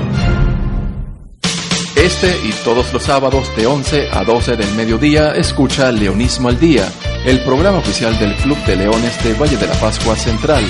Este 1.97 2.29
y 2.45 2.53
todos 2.62 2.93
los 2.93 3.03
sábados 3.03 3.51
de 3.57 3.66
11 3.66 4.11
a 4.12 4.22
12 4.22 4.57
del 4.57 4.72
mediodía 4.76 5.33
escucha 5.33 5.91
Leonismo 5.91 6.51
al 6.51 6.61
Día, 6.61 6.89
el 7.26 7.43
programa 7.43 7.79
oficial 7.79 8.16
del 8.20 8.37
Club 8.37 8.59
de 8.64 8.76
Leones 8.76 9.24
de 9.24 9.35
Valle 9.35 9.57
de 9.57 9.66
la 9.66 9.74
Pascua 9.74 10.14
Central, 10.14 10.64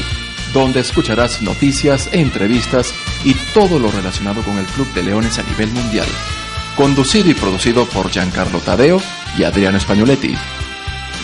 donde 0.54 0.80
escucharás 0.80 1.42
noticias, 1.42 2.08
entrevistas 2.12 2.94
y 3.24 3.34
todo 3.54 3.78
lo 3.78 3.90
relacionado 3.90 4.42
con 4.42 4.58
el 4.58 4.66
Club 4.66 4.92
de 4.94 5.02
Leones 5.02 5.38
a 5.38 5.42
nivel 5.42 5.70
mundial. 5.70 6.06
Conducido 6.76 7.30
y 7.30 7.34
producido 7.34 7.84
por 7.86 8.10
Giancarlo 8.10 8.60
Tadeo 8.60 9.00
y 9.36 9.44
Adriano 9.44 9.78
Espagnoletti. 9.78 10.34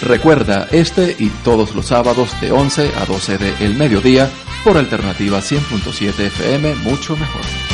Recuerda 0.03 0.69
este 0.71 1.17
y 1.19 1.29
todos 1.45 1.75
los 1.75 1.87
sábados 1.87 2.39
de 2.41 2.53
11 2.53 2.91
a 2.97 3.07
12 3.07 3.39
de 3.39 3.55
el 3.61 3.75
mediodía 3.75 4.29
por 4.65 4.77
Alternativa 4.77 5.39
100.7 5.39 6.19
FM, 6.19 6.75
mucho 6.77 7.17
mejor. 7.17 7.74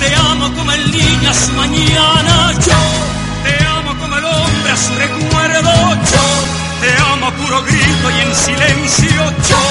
te 0.00 0.14
amo 0.14 0.52
como 0.56 0.72
el 0.72 0.90
niño 0.90 1.30
a 1.30 1.34
su 1.34 1.52
mañana, 1.52 2.52
yo 2.66 2.80
te 3.44 3.64
amo 3.66 3.94
como 4.00 4.16
el 4.16 4.24
hombre 4.24 4.72
a 4.72 4.76
su 4.76 4.92
recuerdo, 4.94 5.72
yo 6.12 6.26
te 6.80 6.90
amo 7.12 7.26
a 7.26 7.32
puro 7.32 7.62
grito 7.62 8.10
y 8.10 8.20
en 8.20 8.34
silencio, 8.34 9.22
yo 9.50 9.62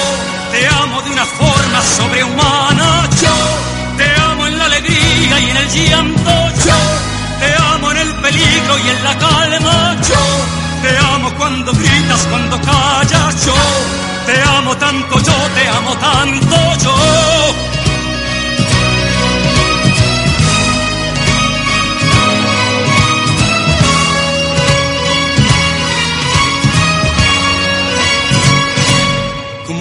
te 0.52 0.66
amo 0.68 1.02
de 1.02 1.10
una 1.10 1.26
forma 1.26 1.82
sobrehumana, 1.82 3.08
yo 3.20 3.36
te 3.98 4.20
amo 4.20 4.46
en 4.46 4.58
la 4.58 4.64
alegría 4.66 5.40
y 5.40 5.50
en 5.50 5.56
el 5.56 5.68
llanto, 5.68 6.32
yo 6.64 6.80
te 7.40 7.54
amo 7.74 7.90
en 7.90 7.96
el 7.98 8.14
peligro 8.16 8.78
y 8.78 8.88
en 8.88 9.04
la 9.04 9.18
calma, 9.18 9.96
yo 10.08 10.24
te 10.82 10.98
amo 11.12 11.34
cuando 11.36 11.72
gritas, 11.72 12.26
cuando 12.30 12.60
callas, 12.60 13.46
yo 13.46 13.54
te 14.26 14.42
amo 14.42 14.76
tanto, 14.76 15.18
yo 15.18 15.38
te 15.54 15.68
amo 15.68 15.96
tanto, 15.96 16.56
yo. 16.84 17.69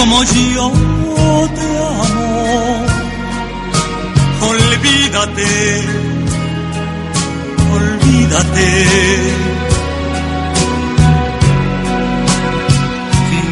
Como 0.00 0.24
yo 0.24 0.72
te 1.56 1.68
amo. 1.76 2.86
Olvídate 4.50 5.80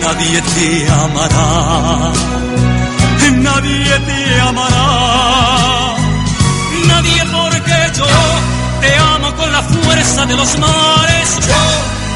Nadie 0.01 0.41
te 0.41 0.89
amará, 0.89 2.13
nadie 3.43 3.99
te 4.09 4.41
amará, 4.41 4.89
nadie 6.87 7.23
porque 7.31 7.79
yo 7.99 8.07
te 8.81 8.97
amo 8.97 9.35
con 9.37 9.53
la 9.53 9.63
fuerza 9.63 10.25
de 10.25 10.35
los 10.35 10.59
mares, 10.59 11.29
yo 11.47 11.63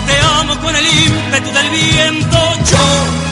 te 0.06 0.16
amo 0.40 0.58
con 0.62 0.74
el 0.74 0.86
ímpetu 0.86 1.50
del 1.52 1.70
viento, 1.70 2.38
yo 2.70 3.31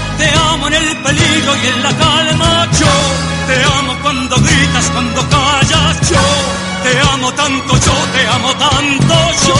te 0.21 0.29
amo 0.51 0.67
en 0.67 0.73
el 0.73 0.97
peligro 0.97 1.51
y 1.63 1.67
en 1.67 1.83
la 1.83 1.93
calma, 1.97 2.67
yo 2.79 2.93
te 3.47 3.55
amo 3.77 3.93
cuando 4.03 4.35
gritas, 4.35 4.89
cuando 4.93 5.21
callas, 5.29 6.09
yo 6.11 6.25
te 6.83 6.91
amo 7.13 7.33
tanto, 7.33 7.71
yo 7.87 7.95
te 8.13 8.21
amo 8.35 8.49
tanto, 8.65 9.15
yo. 9.47 9.55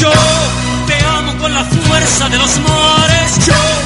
Yo 0.00 0.12
te 0.86 0.96
amo 1.16 1.32
con 1.38 1.54
la 1.54 1.64
fuerza 1.64 2.28
de 2.28 2.36
los 2.36 2.58
mares, 2.58 3.46
yo 3.46 3.85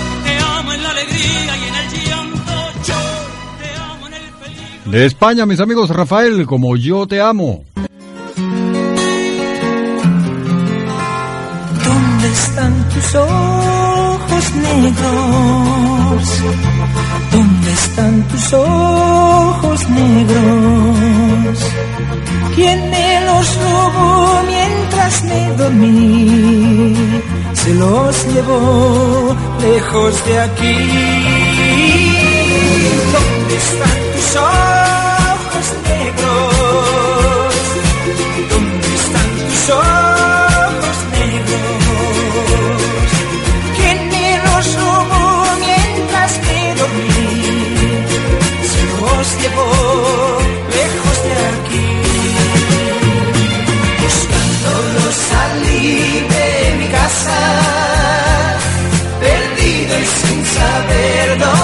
de 4.91 5.05
España, 5.05 5.45
mis 5.45 5.61
amigos 5.61 5.89
Rafael, 5.89 6.45
como 6.45 6.75
yo 6.75 7.07
te 7.07 7.21
amo. 7.21 7.63
¿Dónde 11.85 12.27
están 12.27 12.89
tus 12.89 13.15
ojos 13.15 14.53
negros? 14.53 15.03
¿Dónde 17.31 17.71
están 17.71 18.27
tus 18.27 18.53
ojos 18.53 19.89
negros? 19.89 21.59
¿Quién 22.55 22.89
me 22.89 23.21
los 23.25 23.57
robó 23.63 24.43
mientras 24.45 25.23
me 25.23 25.53
dormí? 25.55 26.95
Se 27.53 27.73
los 27.75 28.33
llevó 28.33 29.37
lejos 29.61 30.25
de 30.25 30.39
aquí. 30.39 30.75
¿Dónde 33.13 33.55
están 33.55 34.10
llevó 49.41 49.67
lejos 50.77 51.17
de 51.25 51.33
aquí. 51.51 51.87
Buscándolos 54.01 55.15
salí 55.29 56.27
de 56.33 56.75
mi 56.79 56.87
casa, 56.87 57.39
perdido 59.19 59.99
y 59.99 60.05
sin 60.05 60.45
saber 60.45 61.39
dónde 61.39 61.60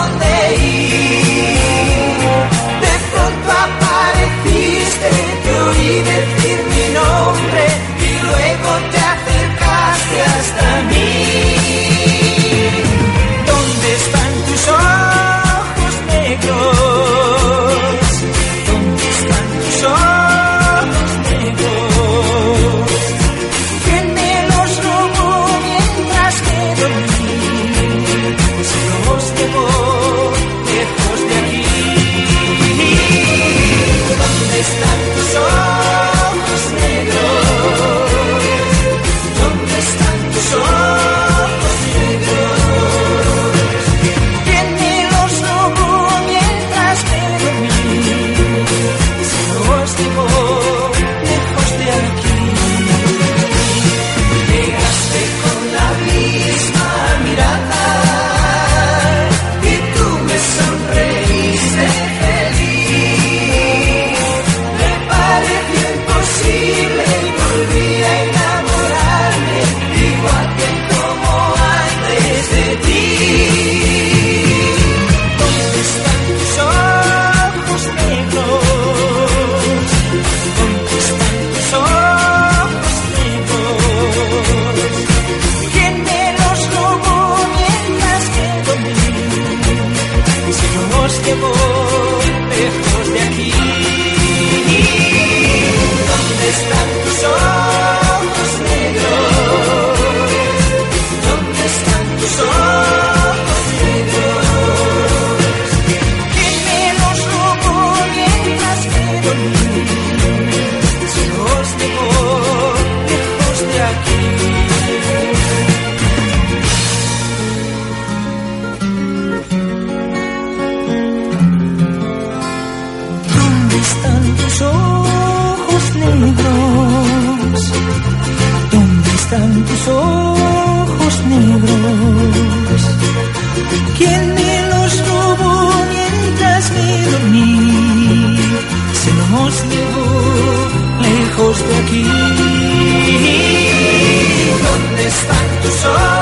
están 145.88 146.17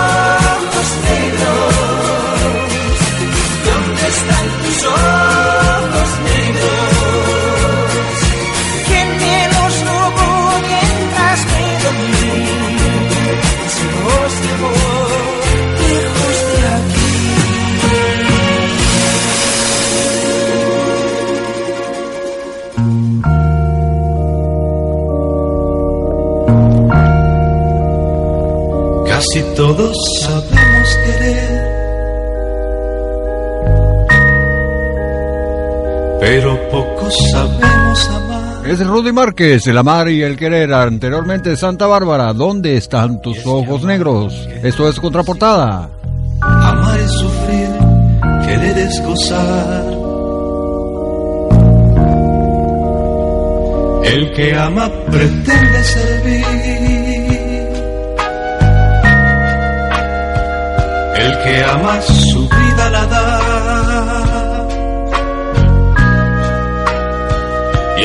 Es 38.76 38.86
Rudy 38.86 39.14
Márquez, 39.14 39.66
el 39.68 39.78
amar 39.78 40.10
y 40.10 40.22
el 40.22 40.36
querer. 40.36 40.74
Anteriormente 40.74 41.56
Santa 41.56 41.88
Bárbara, 41.88 42.34
¿dónde 42.34 42.76
están 42.76 43.22
tus 43.22 43.46
ojos 43.46 43.86
negros? 43.86 44.34
Esto 44.64 44.90
es 44.90 45.00
contraportada. 45.00 45.90
Amar 46.42 47.00
es 47.00 47.10
sufrir, 47.10 47.70
querer 48.46 48.78
es 48.78 49.02
gozar. 49.02 49.86
El 54.04 54.34
que 54.34 54.56
ama 54.58 54.92
pretende 55.10 55.84
servir. 55.86 56.46
El 61.16 61.44
que 61.44 61.64
ama 61.64 62.02
su 62.02 62.42
vida 62.50 62.90
la 62.90 63.06
da. 63.06 63.45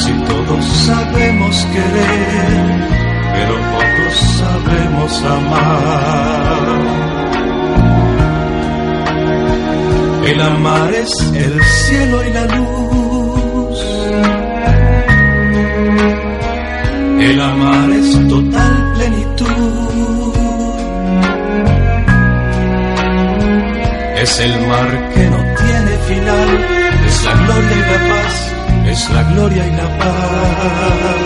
Casi 0.00 0.12
todos 0.12 0.64
sabemos 0.86 1.66
querer, 1.74 2.88
pero 3.34 3.54
pocos 3.74 4.16
sabemos 4.40 5.22
amar. 5.24 6.68
El 10.24 10.40
amar 10.40 10.94
es 10.94 11.32
el 11.34 11.62
cielo 11.62 12.24
y 12.24 12.30
la 12.32 12.46
luz. 12.46 13.78
El 17.20 17.40
amar 17.42 17.90
es 17.90 18.28
total 18.28 18.92
plenitud. 18.94 20.74
Es 24.16 24.40
el 24.40 24.66
mar 24.66 25.10
que 25.12 25.28
no 25.28 25.38
tiene 25.60 25.92
final, 26.08 26.48
es 27.06 27.24
la 27.24 27.34
gloria 27.34 27.76
y 27.76 27.80
la 27.80 27.98
paz, 28.14 28.59
es 28.90 29.10
la 29.10 29.22
gloria 29.22 29.66
y 29.66 29.70
la 29.70 29.98
paz. 29.98 31.20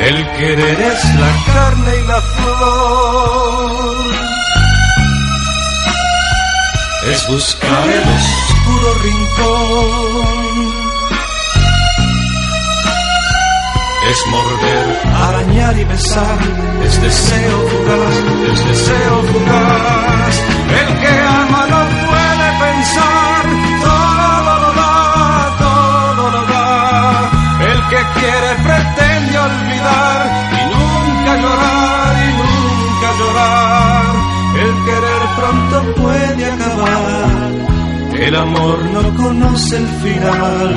El 0.00 0.26
querer 0.38 0.80
es 0.80 1.04
la 1.22 1.32
carne 1.52 1.92
y 1.96 2.06
la 2.06 2.20
flor. 2.20 3.96
Es 7.12 7.28
buscar 7.28 7.88
el 7.98 8.04
oscuro 8.18 8.88
rincón. 9.06 10.46
Es 14.10 14.20
morder, 14.28 14.86
arañar 15.28 15.78
y 15.78 15.84
besar, 15.84 16.38
es 16.84 17.02
deseo 17.02 17.58
fugaz, 17.70 18.16
es 18.52 18.60
deseo 18.68 19.16
fugaz. 19.32 20.34
El 20.80 20.88
que 21.00 21.12
ama 21.42 21.62
no 21.72 21.80
puede 22.06 22.48
pensar, 22.64 23.15
quiere 28.14 28.50
pretende 28.66 29.38
olvidar 29.38 30.18
y 30.52 30.62
nunca 30.74 31.36
llorar 31.42 32.14
y 32.24 32.30
nunca 32.40 33.08
llorar. 33.18 34.04
El 34.64 34.72
querer 34.86 35.22
pronto 35.36 35.76
puede 36.00 36.44
acabar, 36.46 37.50
el 38.18 38.36
amor 38.36 38.78
no 38.94 39.16
conoce 39.22 39.76
el 39.76 39.86
final. 40.02 40.74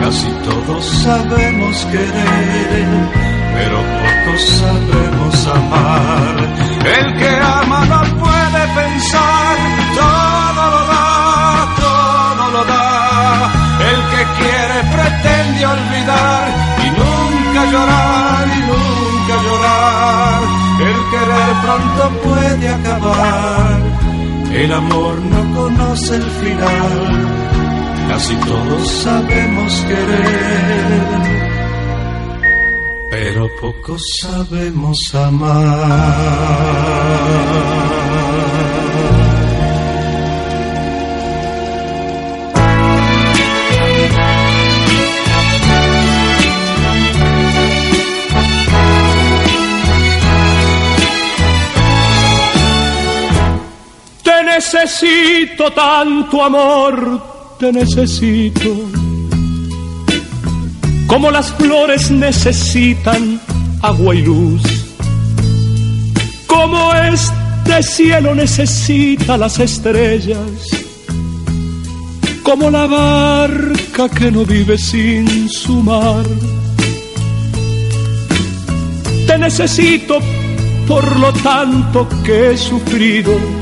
Casi 0.00 0.30
todos 0.48 0.84
sabemos 1.04 1.86
querer, 1.86 2.88
pero 3.54 3.76
pocos 3.76 4.42
sabemos 4.60 5.46
amar. 5.48 6.36
El 6.84 7.18
que 7.18 7.30
ama 7.40 7.84
no 7.86 8.02
puede 8.18 8.62
pensar, 8.80 9.37
quiere 14.38 14.78
pretende 14.94 15.66
olvidar 15.66 16.44
y 16.84 16.88
nunca 17.00 17.60
llorar 17.72 18.46
y 18.56 18.60
nunca 18.70 19.34
llorar. 19.46 20.40
El 20.80 20.98
querer 21.10 21.50
pronto 21.64 22.02
puede 22.22 22.68
acabar, 22.68 23.76
el 24.52 24.72
amor 24.72 25.14
no 25.18 25.40
conoce 25.56 26.16
el 26.16 26.22
final. 26.22 26.92
Casi 28.08 28.34
todos 28.36 28.88
sabemos 29.02 29.84
querer, 29.88 31.02
pero 33.10 33.48
pocos 33.60 34.02
sabemos 34.20 35.14
amar. 35.14 36.48
Necesito 54.70 55.70
tanto 55.72 56.44
amor, 56.44 57.56
te 57.58 57.72
necesito. 57.72 58.68
Como 61.06 61.30
las 61.30 61.52
flores 61.54 62.10
necesitan 62.10 63.40
agua 63.80 64.14
y 64.14 64.22
luz. 64.22 64.62
Como 66.46 66.92
este 66.94 67.82
cielo 67.82 68.34
necesita 68.34 69.38
las 69.38 69.58
estrellas. 69.58 70.50
Como 72.42 72.70
la 72.70 72.86
barca 72.86 74.08
que 74.10 74.30
no 74.30 74.44
vive 74.44 74.76
sin 74.76 75.48
su 75.48 75.82
mar. 75.82 76.26
Te 79.26 79.38
necesito 79.38 80.18
por 80.86 81.18
lo 81.18 81.32
tanto 81.32 82.06
que 82.22 82.50
he 82.50 82.56
sufrido 82.58 83.57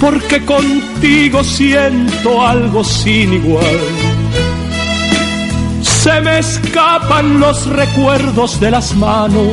porque 0.00 0.44
contigo 0.44 1.42
siento 1.42 2.46
algo 2.46 2.84
sin 2.84 3.34
igual. 3.34 3.78
Se 5.82 6.20
me 6.20 6.38
escapan 6.38 7.40
los 7.40 7.66
recuerdos 7.66 8.60
de 8.60 8.70
las 8.70 8.94
manos 8.94 9.46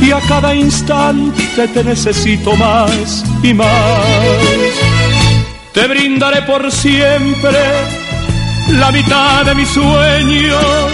y 0.00 0.10
a 0.10 0.20
cada 0.20 0.54
instante 0.54 1.68
te 1.68 1.84
necesito 1.84 2.54
más 2.56 3.24
y 3.42 3.54
más. 3.54 3.68
Te 5.72 5.86
brindaré 5.86 6.42
por 6.42 6.70
siempre 6.70 7.58
la 8.68 8.90
mitad 8.90 9.44
de 9.44 9.54
mis 9.54 9.68
sueños, 9.68 10.92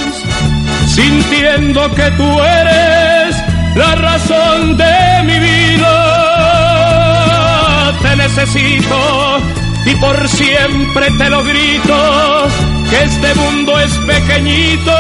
sintiendo 0.88 1.94
que 1.94 2.10
tú 2.12 2.40
eres 2.42 3.36
la 3.76 3.94
razón 3.94 4.76
de 4.76 5.22
mi 5.24 5.38
vida 5.38 6.09
por 10.00 10.28
siempre 10.28 11.10
te 11.18 11.28
lo 11.28 11.44
grito, 11.44 12.48
que 12.88 13.02
este 13.04 13.34
mundo 13.34 13.78
es 13.78 13.92
pequeñito 13.98 14.92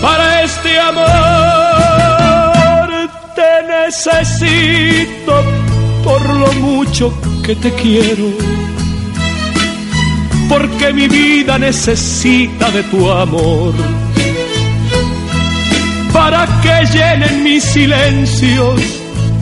para 0.00 0.42
este 0.44 0.78
amor. 0.78 1.00
Te 3.34 3.64
necesito 3.86 5.42
por 6.04 6.22
lo 6.36 6.52
mucho 6.54 7.12
que 7.42 7.56
te 7.56 7.72
quiero, 7.72 8.28
porque 10.48 10.92
mi 10.92 11.08
vida 11.08 11.58
necesita 11.58 12.70
de 12.70 12.84
tu 12.84 13.10
amor. 13.10 13.74
Para 16.12 16.46
que 16.62 16.86
llenen 16.92 17.42
mis 17.42 17.64
silencios 17.64 18.80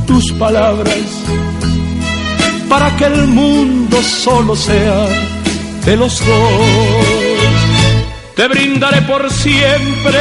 tus 0.06 0.32
palabras 0.32 0.96
para 2.70 2.96
que 2.96 3.04
el 3.04 3.26
mundo 3.26 4.00
solo 4.00 4.54
sea 4.54 5.06
de 5.84 5.96
los 5.96 6.24
dos. 6.24 6.36
Te 8.36 8.46
brindaré 8.46 9.02
por 9.02 9.28
siempre 9.30 10.20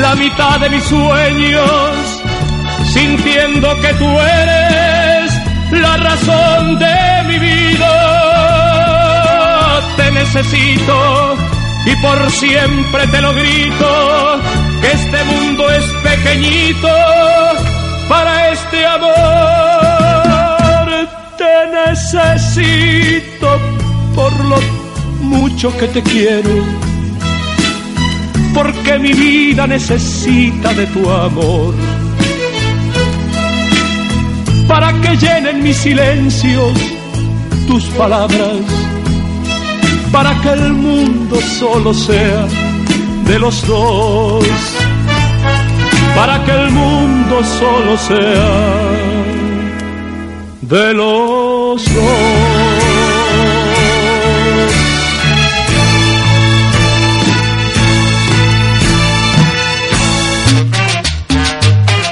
la 0.00 0.14
mitad 0.16 0.58
de 0.58 0.68
mis 0.68 0.82
sueños, 0.82 1.90
sintiendo 2.92 3.68
que 3.80 3.94
tú 3.94 4.10
eres 4.18 5.32
la 5.70 5.96
razón 5.96 6.78
de 6.80 7.22
mi 7.28 7.38
vida. 7.38 7.94
Te 9.96 10.10
necesito 10.10 11.36
y 11.86 11.96
por 12.02 12.30
siempre 12.32 13.06
te 13.06 13.22
lo 13.22 13.32
grito, 13.32 14.40
que 14.80 14.90
este 14.90 15.24
mundo 15.24 15.70
es 15.70 15.84
pequeñito 16.02 16.88
para 18.08 18.50
este 18.50 18.84
amor 18.86 19.81
necesito 21.70 23.48
por 24.14 24.32
lo 24.44 24.58
mucho 25.20 25.76
que 25.78 25.86
te 25.88 26.02
quiero, 26.02 26.64
porque 28.54 28.98
mi 28.98 29.12
vida 29.12 29.66
necesita 29.66 30.72
de 30.74 30.86
tu 30.88 31.10
amor. 31.10 31.74
Para 34.68 34.92
que 35.00 35.16
llenen 35.16 35.62
mis 35.62 35.76
silencios 35.76 36.72
tus 37.66 37.84
palabras, 38.00 38.58
para 40.10 40.34
que 40.40 40.50
el 40.50 40.72
mundo 40.72 41.36
solo 41.58 41.92
sea 41.94 42.46
de 43.26 43.38
los 43.38 43.66
dos, 43.66 44.44
para 46.14 46.44
que 46.44 46.52
el 46.52 46.70
mundo 46.70 47.42
solo 47.44 47.96
sea 47.98 49.12
de 50.62 50.94
los. 50.94 51.41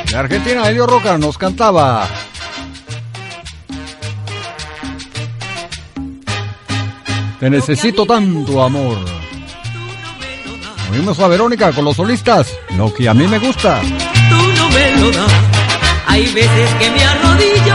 De 0.07 0.17
Argentina, 0.17 0.69
Elio 0.69 0.87
Roca 0.87 1.17
nos 1.19 1.39
cantaba. 1.39 2.07
Te 7.41 7.49
necesito 7.49 8.05
tanto 8.05 8.63
amor. 8.63 8.99
Oímos 10.93 11.19
a 11.21 11.29
Verónica 11.29 11.73
con 11.73 11.85
los 11.87 11.97
solistas, 11.97 12.53
lo 12.77 12.93
que 12.93 13.09
a 13.09 13.15
mí 13.15 13.27
me 13.27 13.39
gusta. 13.39 13.81
Tú 14.29 14.53
no 14.57 14.69
me 14.69 14.97
lo 14.97 15.11
das. 15.11 15.33
Hay 16.07 16.27
veces 16.35 16.75
que 16.81 16.91
me 16.91 17.03
arrodillo 17.05 17.70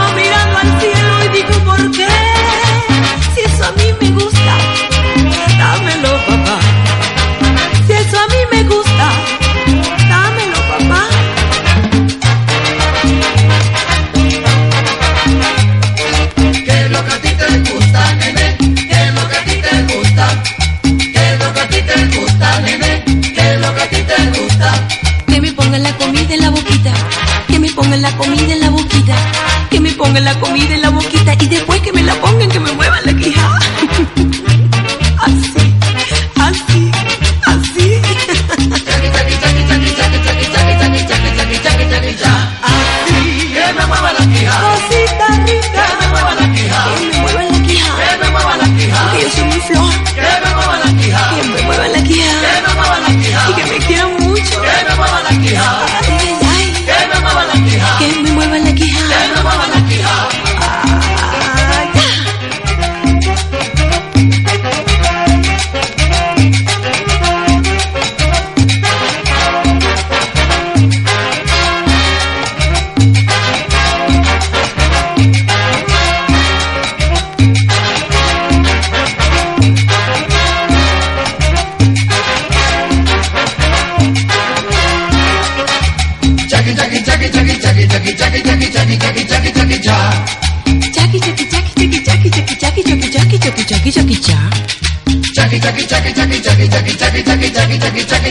la 28.02 28.16
comida 28.16 28.52
en 28.52 28.60
la 28.60 28.70
boquita, 28.70 29.14
que 29.70 29.80
me 29.80 29.92
pongan 29.92 30.24
la 30.24 30.38
comida 30.38 30.74
en 30.74 30.82
la 30.82 30.90
boquita 30.90 31.34
y 31.40 31.46
después 31.46 31.80
que 31.80 31.92
me 31.92 32.02
la 32.02 32.14
pongan, 32.14 32.25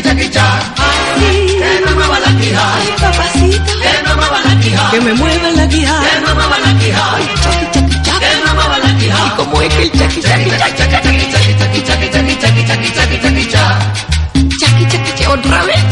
chucky, 0.06 0.30
chucky, 0.30 0.30
chucky, 0.30 0.30
cha. 0.30 0.60
Así. 0.77 1.57
Que 1.57 1.86
me 1.86 1.91
mueva 1.95 2.19
la 2.19 2.32
quija. 2.38 2.76
Ay, 2.76 2.94
papacito. 3.02 3.72
Que 3.82 3.91
me 4.06 4.14
mueva 4.15 4.40
la 4.45 4.60
quija. 4.60 5.99
Que. 8.19 8.26
Ay, 9.07 9.32
como 9.38 9.61
es 9.61 9.73
que 9.73 9.84
el 9.84 9.91
chaki, 9.91 10.22
otra 15.27 15.64
vez. 15.64 15.84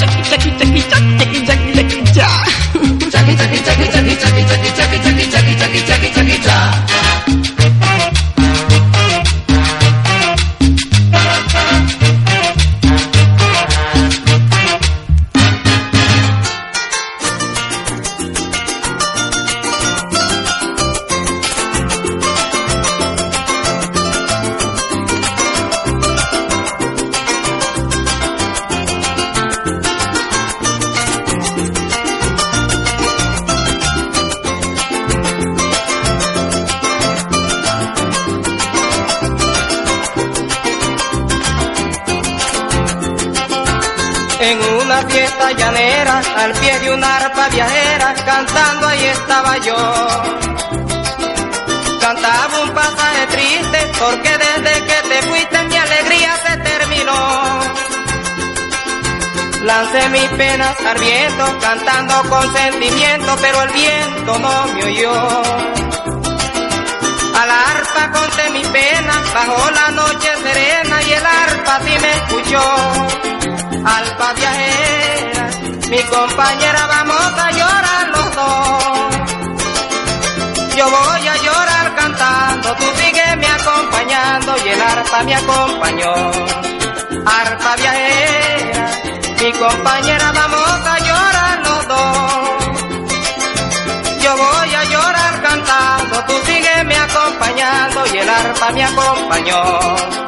Viajera, 47.53 48.13
cantando 48.25 48.88
ahí 48.88 49.05
estaba 49.05 49.57
yo. 49.59 49.77
Cantaba 52.01 52.59
un 52.63 52.71
pasaje 52.73 53.27
triste, 53.27 53.80
porque 53.99 54.31
desde 54.45 54.73
que 54.88 54.97
te 55.09 55.21
fuiste 55.27 55.63
mi 55.63 55.77
alegría 55.77 56.31
se 56.45 56.57
terminó. 56.57 57.19
Lancé 59.63 60.09
mis 60.09 60.30
penas 60.41 60.75
al 60.85 60.99
viento, 60.99 61.45
cantando 61.61 62.30
con 62.30 62.53
sentimiento, 62.53 63.38
pero 63.39 63.61
el 63.63 63.69
viento 63.69 64.39
no 64.39 64.67
me 64.73 64.84
oyó. 64.84 65.13
Al 67.41 67.49
arpa 67.49 68.11
conté 68.11 68.49
mi 68.51 68.63
pena 68.65 69.15
bajo 69.34 69.71
la 69.71 69.91
noche 69.91 70.30
serena 70.43 71.01
y 71.01 71.11
el 71.13 71.25
arpa 71.25 71.80
sí 71.85 71.93
me 72.01 72.11
escuchó. 72.19 72.63
Alpa 73.85 74.34
viajera, 74.34 75.23
mi 75.94 76.02
compañera 76.06 76.88
vamos 76.88 77.34
a 77.45 77.52
llorar 77.52 78.06
los 78.15 78.36
dos. 78.36 79.10
Yo 80.76 80.86
voy 80.90 81.28
a 81.34 81.36
llorar 81.45 81.95
cantando, 81.95 82.76
tú 82.80 82.86
sígueme 82.99 83.48
acompañando 83.48 84.56
y 84.65 84.70
el 84.70 84.82
arpa 84.82 85.24
me 85.24 85.36
acompañó. 85.36 86.14
Arpa 87.41 87.76
viajera, 87.76 88.86
mi 89.40 89.52
compañera 89.52 90.32
vamos 90.32 90.80
a 90.94 90.95
llorar 91.07 91.57
los 91.68 91.88
dos. 91.94 92.49
Yo 94.24 94.32
voy 94.36 94.74
a 94.82 94.84
llorar 94.94 95.41
cantando, 95.44 96.15
tú 96.26 96.34
sígueme 96.48 96.95
acompañando 96.98 97.99
y 98.14 98.18
el 98.18 98.30
arpa 98.30 98.72
me 98.72 98.84
acompañó. 98.84 100.23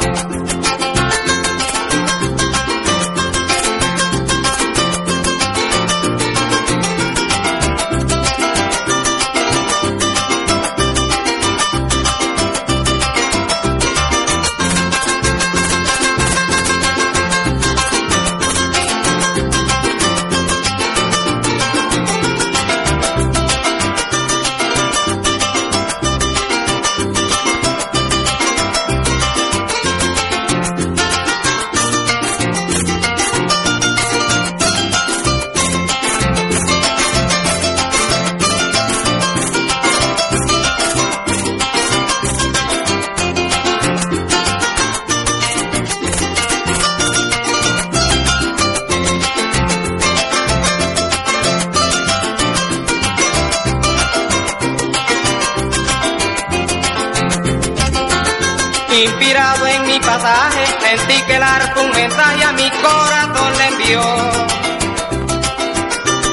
Inspirado 58.96 59.68
en 59.68 59.88
mi 59.88 60.00
pasaje, 60.00 60.66
sentí 60.80 61.22
que 61.24 61.36
el 61.36 61.44
arco 61.44 61.82
un 61.82 61.92
mensaje 61.92 62.44
a 62.46 62.52
mi 62.54 62.70
corazón 62.70 63.58
le 63.58 63.68
envió. 63.68 64.02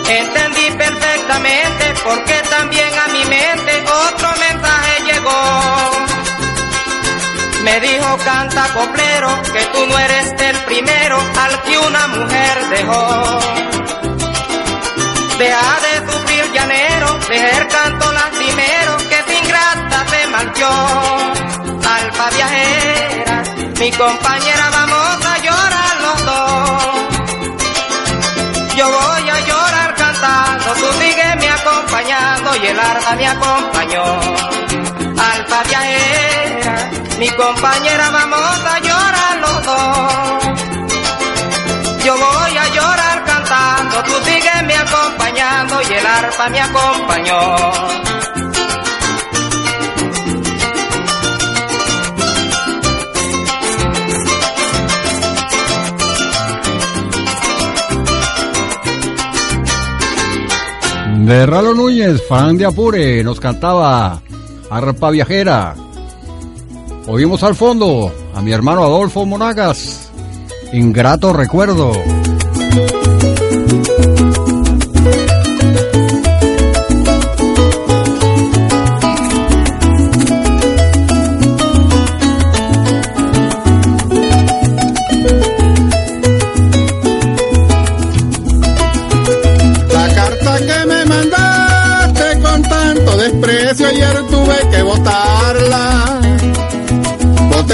Entendí 0.09 0.71
perfectamente 0.79 1.95
porque 2.05 2.35
también 2.51 2.91
a 3.05 3.09
mi 3.09 3.25
mente 3.25 3.83
otro 3.83 4.29
mensaje 4.39 5.03
llegó. 5.07 5.91
Me 7.65 7.81
dijo 7.81 8.17
canta 8.25 8.69
coplero 8.75 9.43
que 9.53 9.65
tú 9.73 9.87
no 9.89 9.99
eres 9.99 10.33
el 10.41 10.57
primero 10.59 11.19
al 11.19 11.63
que 11.63 11.79
una 11.79 12.07
mujer 12.07 12.69
dejó. 12.69 13.41
Deja 15.37 15.81
de 15.81 16.13
sufrir 16.13 16.53
llanero, 16.53 17.19
deja 17.29 17.59
el 17.59 17.67
canto 17.67 18.13
lastimero 18.13 18.99
que 18.99 19.33
sin 19.33 19.49
grata 19.49 20.07
se 20.11 20.27
marchó. 20.29 21.72
Alfa 22.13 22.29
viajera, 22.37 23.43
mi 23.81 23.91
compañera 23.91 24.71
vamos 24.71 25.25
a 25.25 25.39
llorar 25.39 26.01
los 26.03 26.27
dos. 26.27 26.83
Yo 28.77 28.87
voy 28.87 29.31
a 29.31 29.41
llorar 29.41 29.95
cantando, 29.95 30.75
tú 30.75 30.93
sígueme 31.01 31.49
acompañando 31.49 32.57
y 32.57 32.67
el 32.67 32.79
arpa 32.79 33.17
me 33.17 33.27
acompañó. 33.29 34.05
Alfa 35.33 35.63
viajera, 35.69 36.91
mi 37.19 37.31
compañera 37.31 38.11
vamos 38.11 38.61
a 38.75 38.79
llorar 38.81 39.39
los 39.41 39.65
dos. 39.65 40.45
Yo 42.05 42.15
voy 42.15 42.59
a 42.59 42.69
llorar 42.75 43.25
cantando, 43.25 44.03
tú 44.03 44.13
sígueme 44.27 44.77
acompañando 44.77 45.81
y 45.81 45.95
el 45.95 46.07
arpa 46.07 46.49
me 46.51 46.61
acompañó. 46.61 48.42
De 61.27 61.47
Ralo 61.47 61.73
Núñez, 61.73 62.21
fan 62.29 62.57
de 62.57 62.65
Apure, 62.65 63.23
nos 63.23 63.39
cantaba 63.39 64.21
Arpa 64.69 65.11
Viajera. 65.11 65.77
Oímos 67.07 67.45
al 67.45 67.55
fondo 67.55 68.13
a 68.35 68.43
mi 68.43 68.51
hermano 68.51 68.83
Adolfo 68.83 69.25
Monagas, 69.25 70.11
Ingrato 70.73 71.33
Recuerdo. 71.33 71.93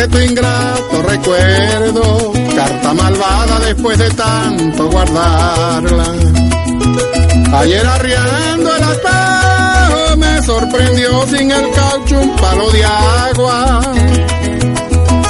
Tu 0.08 0.18
ingrato 0.18 1.02
recuerdo, 1.02 2.32
carta 2.54 2.94
malvada 2.94 3.60
después 3.60 3.98
de 3.98 4.10
tanto 4.10 4.90
guardarla. 4.90 6.04
Ayer 7.52 7.86
arriando 7.86 8.76
el 8.76 8.82
atajo 8.82 10.16
me 10.16 10.42
sorprendió 10.42 11.26
sin 11.26 11.50
el 11.50 11.70
caucho 11.72 12.20
un 12.20 12.36
palo 12.36 12.70
de 12.70 12.84
agua. 12.84 13.82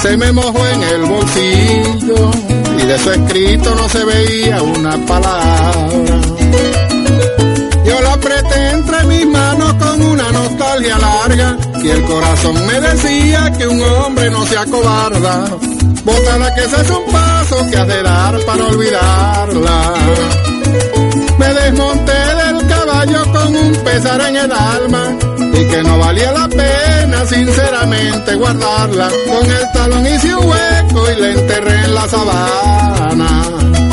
Se 0.03 0.17
me 0.17 0.33
mojó 0.33 0.67
en 0.67 0.83
el 0.83 1.03
bolsillo 1.03 2.31
y 2.79 2.87
de 2.87 2.99
su 2.99 3.11
escrito 3.11 3.75
no 3.75 3.89
se 3.89 4.05
veía 4.05 4.63
una 4.63 4.97
palabra. 5.07 6.21
Yo 7.85 8.01
la 8.03 8.13
apreté 8.13 8.71
entre 8.71 9.05
mis 9.05 9.27
manos 9.27 9.75
con 9.75 10.03
una 10.03 10.31
nostalgia 10.33 10.99
larga 10.99 11.57
y 11.83 11.91
el 11.91 12.03
corazón 12.05 12.67
me 12.67 12.81
decía 12.81 13.53
que 13.57 13.67
un 13.67 13.81
hombre 13.83 14.31
no 14.31 14.45
se 14.47 14.57
acobarda. 14.59 15.49
Bótala 16.05 16.55
que 16.55 16.65
ese 16.65 16.81
es 16.81 16.91
un 16.91 17.13
paso 17.13 17.67
que 17.71 17.77
has 17.77 17.87
de 17.87 18.03
dar 18.03 18.41
para 18.45 18.65
olvidarla. 18.67 19.95
Me 21.39 21.55
desmonté 21.55 22.13
del 22.13 22.67
caballo 22.67 23.33
con 23.33 23.57
un 23.57 23.73
pesar 23.85 24.21
en 24.23 24.37
el 24.37 24.53
alma 24.53 25.17
y 25.39 25.65
que 25.65 25.83
no 25.83 25.99
valía 25.99 26.33
la 26.33 26.49
pena 26.49 27.27
sinceramente 27.27 28.35
guardarla. 28.35 29.09
Con 29.29 29.51
el 29.51 29.73
talón 29.73 30.07
hice 30.07 30.35
un 30.35 30.47
hueco 30.47 31.11
y 31.13 31.21
la 31.21 31.31
enterré 31.31 31.85
en 31.85 31.95
la 31.95 32.09
sabana. 32.09 33.88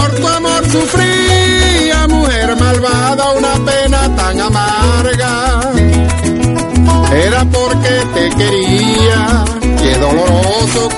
Por 0.00 0.14
tu 0.20 0.28
amor 0.28 0.62
sufría, 0.70 2.06
mujer 2.08 2.56
malvada, 2.56 3.30
una 3.32 3.54
pena 3.64 4.16
tan 4.16 4.40
amarga. 4.40 5.60
Era 7.12 7.44
porque 7.44 7.94
te 8.14 8.28
quería 8.36 9.50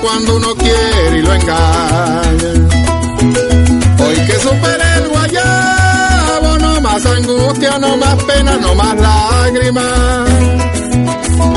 cuando 0.03 0.35
uno 0.35 0.55
quiere 0.55 1.17
y 1.17 1.21
lo 1.21 1.33
engaña. 1.33 2.51
Hoy 4.05 4.15
que 4.27 4.39
superé 4.39 4.95
el 4.97 5.07
guayabo, 5.09 6.57
no 6.59 6.81
más 6.81 7.05
angustia, 7.05 7.79
no 7.79 7.97
más 7.97 8.15
pena, 8.23 8.57
no 8.57 8.75
más 8.75 8.95
lágrimas. 8.99 10.29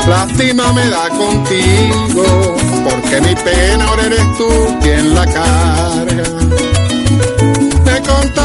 Lástima 0.07 0.73
me 0.73 0.89
da 0.89 1.09
contigo, 1.09 2.55
porque 2.85 3.21
mi 3.21 3.35
pena 3.35 3.85
ahora 3.85 4.03
eres 4.05 4.37
tú 4.37 4.77
quien 4.81 5.13
la 5.13 5.25
carga. 5.25 6.76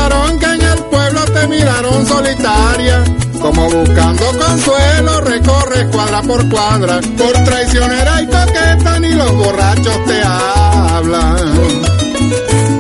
Que 0.03 0.47
en 0.47 0.63
el 0.63 0.79
pueblo 0.91 1.25
te 1.27 1.47
miraron 1.47 2.05
solitaria, 2.05 3.05
como 3.41 3.71
buscando 3.71 4.25
consuelo, 4.37 5.21
recorres 5.21 5.87
cuadra 5.93 6.23
por 6.23 6.49
cuadra, 6.49 7.01
por 7.17 7.33
traicionera 7.45 8.23
y 8.23 8.27
coqueta, 8.27 8.99
ni 8.99 9.13
los 9.13 9.33
borrachos 9.33 10.05
te 10.05 10.23
hablan. 10.25 11.83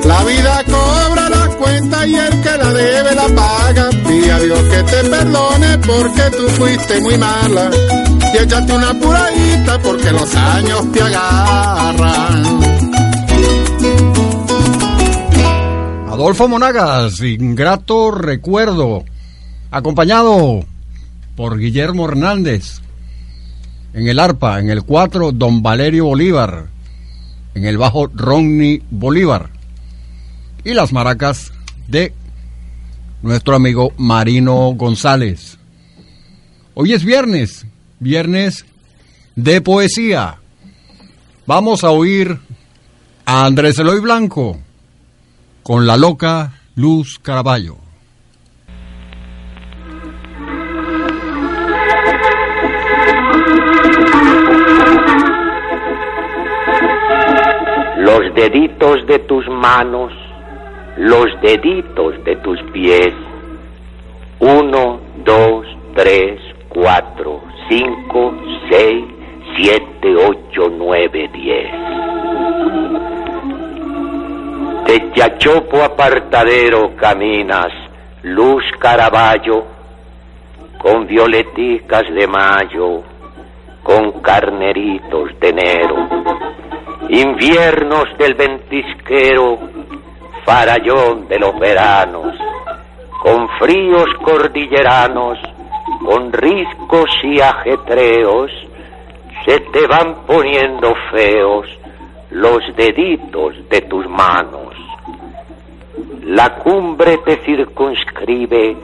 La 0.05 0.24
vida 0.24 0.65
cobra 0.65 1.28
la 1.28 1.47
cuenta 1.59 2.07
y 2.09 2.16
el 2.16 2.40
que 2.43 2.59
la 2.59 2.73
debe 2.73 3.15
la 3.15 3.28
paga. 3.28 3.90
Pide 4.09 4.32
a 4.32 4.39
Dios 4.40 4.59
que 4.59 4.82
te 4.82 5.05
perdone 5.09 5.78
porque 5.78 6.23
tú 6.36 6.49
fuiste 6.49 7.01
muy 7.03 7.19
mala. 7.19 7.70
Y 8.35 8.36
échate 8.36 8.73
una 8.73 8.93
puradita 8.94 9.78
porque 9.78 10.11
los 10.11 10.35
años 10.35 10.90
te 10.90 11.03
agarran. 11.03 12.81
Adolfo 16.23 16.47
Monagas, 16.47 17.20
ingrato 17.20 18.12
recuerdo, 18.12 19.05
acompañado 19.73 20.65
por 21.35 21.59
Guillermo 21.59 22.07
Hernández. 22.07 22.81
En 23.93 24.07
el 24.07 24.20
arpa, 24.20 24.61
en 24.61 24.70
el 24.70 24.85
4, 24.85 25.32
Don 25.32 25.65
Valerio 25.65 26.05
Bolívar. 26.05 26.69
En 27.57 27.65
el 27.65 27.77
bajo, 27.77 28.07
Ronnie 28.07 28.85
Bolívar. 28.89 29.51
Y 30.62 30.74
las 30.74 30.93
maracas 30.93 31.53
de 31.89 32.15
nuestro 33.23 33.57
amigo 33.57 33.93
Marino 33.97 34.74
González. 34.77 35.59
Hoy 36.74 36.93
es 36.93 37.05
viernes, 37.05 37.66
viernes 37.99 38.65
de 39.35 39.61
poesía. 39.61 40.36
Vamos 41.49 41.82
a 41.82 41.90
oír 41.90 42.39
a 43.27 43.44
Andrés 43.44 43.77
Eloy 43.81 43.99
Blanco 43.99 44.61
con 45.62 45.86
la 45.86 45.97
loca 45.97 46.52
Luz 46.74 47.18
Caraballo. 47.20 47.76
Los 57.98 58.34
deditos 58.34 59.06
de 59.06 59.18
tus 59.20 59.48
manos, 59.48 60.12
los 60.97 61.26
deditos 61.40 62.22
de 62.24 62.36
tus 62.36 62.60
pies. 62.72 63.14
Uno, 64.40 65.01
dos, 65.24 65.64
tres, 65.94 66.40
cuatro, 66.68 67.40
cinco, 67.68 68.34
seis, 68.68 69.05
siete, 69.56 70.16
ocho, 70.16 70.68
nueve, 70.76 71.30
diez. 71.32 71.70
De 74.86 75.12
Chachopo 75.14 75.82
apartadero 75.82 76.96
caminas, 76.96 77.72
luz 78.22 78.64
caraballo, 78.80 79.64
con 80.78 81.06
violeticas 81.06 82.02
de 82.12 82.26
mayo, 82.26 83.02
con 83.82 84.20
carneritos 84.20 85.38
de 85.40 85.48
enero, 85.48 86.09
inviernos 87.09 88.04
del 88.18 88.34
ventisquero, 88.34 89.59
farallón 90.44 91.28
de 91.28 91.38
los 91.38 91.59
veranos, 91.59 92.34
con 93.22 93.48
fríos 93.60 94.09
cordilleranos, 94.24 95.38
con 96.04 96.32
riscos 96.32 97.10
y 97.22 97.40
ajetreos, 97.40 98.50
se 99.46 99.60
te 99.60 99.86
van 99.86 100.26
poniendo 100.26 100.92
feos 101.12 101.66
los 102.32 102.60
deditos 102.76 103.54
de 103.68 103.82
tus 103.82 104.09
manos. 104.09 104.74
La 106.24 106.56
cumbre 106.56 107.18
te 107.18 107.36
circunscribe 107.44 108.74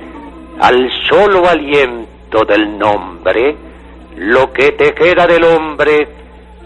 al 0.60 0.90
solo 1.08 1.48
aliento 1.48 2.44
del 2.46 2.78
nombre, 2.78 3.56
lo 4.16 4.52
que 4.52 4.72
te 4.72 4.92
queda 4.92 5.26
del 5.26 5.44
hombre 5.44 6.08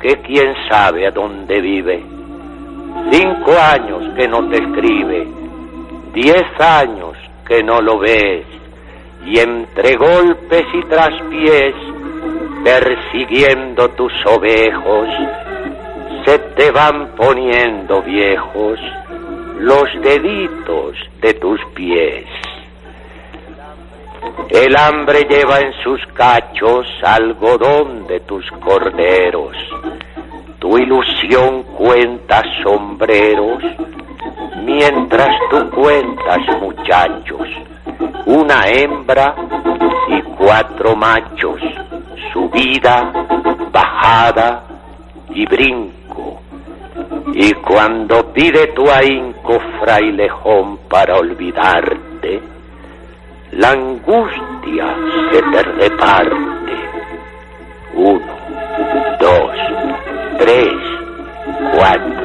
que 0.00 0.16
quién 0.22 0.54
sabe 0.68 1.06
a 1.06 1.12
dónde 1.12 1.60
vive. 1.60 2.02
Cinco 3.12 3.52
años 3.52 4.02
que 4.16 4.26
no 4.26 4.48
te 4.48 4.56
escribe, 4.56 5.28
diez 6.12 6.60
años 6.60 7.16
que 7.46 7.62
no 7.62 7.80
lo 7.80 7.98
ves, 7.98 8.44
y 9.24 9.38
entre 9.38 9.96
golpes 9.96 10.64
y 10.74 10.82
traspiés, 10.86 11.74
persiguiendo 12.64 13.88
tus 13.90 14.12
ovejos, 14.26 15.08
se 16.24 16.38
te 16.38 16.70
van 16.70 17.08
poniendo 17.16 18.02
viejos 18.02 18.78
los 19.58 19.88
deditos 20.02 20.96
de 21.20 21.34
tus 21.34 21.60
pies. 21.74 22.26
El 24.50 24.76
hambre 24.76 25.26
lleva 25.28 25.60
en 25.60 25.72
sus 25.82 26.04
cachos 26.14 26.86
algodón 27.04 28.06
de 28.06 28.20
tus 28.20 28.48
corderos. 28.64 29.56
Tu 30.58 30.78
ilusión 30.78 31.62
cuenta 31.62 32.42
sombreros, 32.62 33.62
mientras 34.64 35.30
tú 35.50 35.70
cuentas 35.70 36.38
muchachos. 36.60 37.48
Una 38.26 38.62
hembra 38.66 39.34
y 40.08 40.22
cuatro 40.36 40.94
machos, 40.94 41.60
subida, 42.32 43.12
bajada 43.72 44.64
y 45.30 45.46
brinco. 45.46 46.01
Y 47.44 47.52
cuando 47.54 48.32
pide 48.32 48.68
tu 48.68 48.88
ahínco 48.88 49.58
frailejón 49.80 50.76
para 50.88 51.16
olvidarte, 51.16 52.40
la 53.50 53.70
angustia 53.70 54.94
se 55.32 55.42
te 55.42 55.62
reparte. 55.64 56.72
Uno, 57.94 58.32
dos, 59.18 59.50
tres, 60.38 60.72
cuatro, 61.74 62.22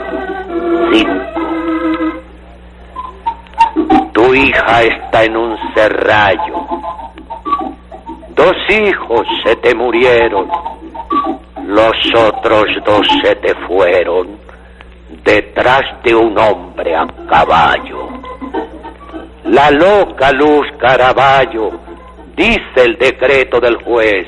cinco. 0.91 1.41
Tu 4.13 4.35
hija 4.35 4.83
está 4.83 5.23
en 5.23 5.35
un 5.35 5.57
serrallo. 5.73 6.67
Dos 8.35 8.55
hijos 8.69 9.27
se 9.43 9.55
te 9.55 9.73
murieron. 9.73 10.47
Los 11.65 11.95
otros 12.15 12.67
dos 12.85 13.07
se 13.23 13.33
te 13.37 13.55
fueron 13.67 14.36
detrás 15.27 15.81
de 16.05 16.15
un 16.15 16.39
hombre 16.39 16.95
a 16.95 17.05
caballo. 17.29 18.07
La 19.43 19.69
loca 19.71 20.31
luz 20.31 20.65
Caraballo, 20.79 21.71
dice 22.33 22.85
el 22.85 22.97
decreto 22.97 23.59
del 23.59 23.75
juez, 23.83 24.25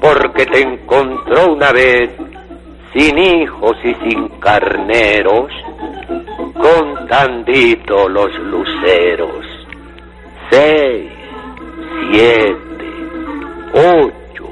porque 0.00 0.46
te 0.46 0.62
encontró 0.62 1.52
una 1.52 1.70
vez 1.70 2.10
sin 2.92 3.18
hijos 3.18 3.76
y 3.84 3.94
sin 4.02 4.28
carneros, 4.40 5.52
contandito 6.54 8.08
los 8.08 8.36
luceros. 8.40 9.46
Seis, 10.50 11.12
siete, 12.10 12.90
ocho, 13.74 14.48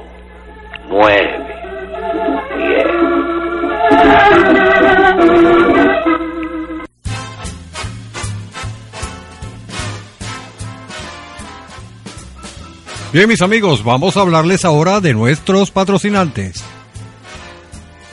nueve, 0.87 1.45
diez. 2.55 3.08
Bien, 13.11 13.27
mis 13.27 13.41
amigos, 13.41 13.83
vamos 13.83 14.17
a 14.17 14.21
hablarles 14.21 14.65
ahora 14.65 14.99
de 15.01 15.15
nuestros 15.15 15.71
patrocinantes. 15.71 16.63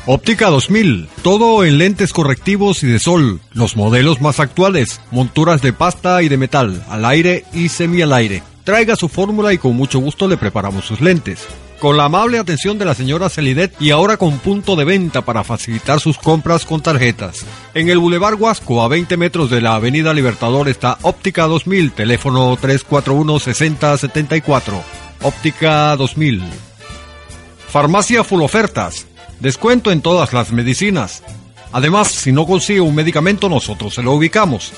Óptica 0.06 0.48
2000, 0.48 1.08
todo 1.22 1.64
en 1.66 1.76
lentes 1.76 2.14
correctivos 2.14 2.82
y 2.82 2.86
de 2.86 2.98
sol, 2.98 3.40
los 3.52 3.76
modelos 3.76 4.22
más 4.22 4.40
actuales, 4.40 5.00
monturas 5.10 5.60
de 5.60 5.74
pasta 5.74 6.22
y 6.22 6.28
de 6.28 6.38
metal, 6.38 6.82
al 6.88 7.04
aire 7.04 7.44
y 7.52 7.68
semi 7.68 8.00
al 8.00 8.14
aire. 8.14 8.42
Traiga 8.64 8.96
su 8.96 9.08
fórmula 9.08 9.52
y 9.52 9.58
con 9.58 9.76
mucho 9.76 9.98
gusto 9.98 10.28
le 10.28 10.38
preparamos 10.38 10.86
sus 10.86 11.02
lentes. 11.02 11.46
Con 11.80 11.96
la 11.98 12.04
amable 12.06 12.38
atención 12.38 12.78
de 12.78 12.86
la 12.86 12.94
señora 12.94 13.28
Celidet 13.28 13.74
y 13.78 13.90
ahora 13.90 14.16
con 14.16 14.38
punto 14.38 14.74
de 14.76 14.86
venta 14.86 15.20
para 15.22 15.44
facilitar 15.44 16.00
sus 16.00 16.16
compras 16.16 16.64
con 16.64 16.80
tarjetas. 16.80 17.44
En 17.74 17.90
el 17.90 17.98
Boulevard 17.98 18.40
Huasco, 18.40 18.82
a 18.82 18.88
20 18.88 19.18
metros 19.18 19.50
de 19.50 19.60
la 19.60 19.74
Avenida 19.74 20.14
Libertador, 20.14 20.70
está 20.70 20.96
Óptica 21.02 21.46
2000, 21.46 21.92
teléfono 21.92 22.56
341-6074. 22.56 24.80
Óptica 25.22 25.94
2000. 25.96 26.42
Farmacia 27.68 28.24
Full 28.24 28.42
Ofertas. 28.42 29.06
Descuento 29.40 29.92
en 29.92 30.00
todas 30.00 30.32
las 30.32 30.52
medicinas. 30.52 31.22
Además, 31.72 32.08
si 32.08 32.32
no 32.32 32.46
consigue 32.46 32.80
un 32.80 32.94
medicamento, 32.94 33.50
nosotros 33.50 33.94
se 33.94 34.02
lo 34.02 34.12
ubicamos. 34.12 34.72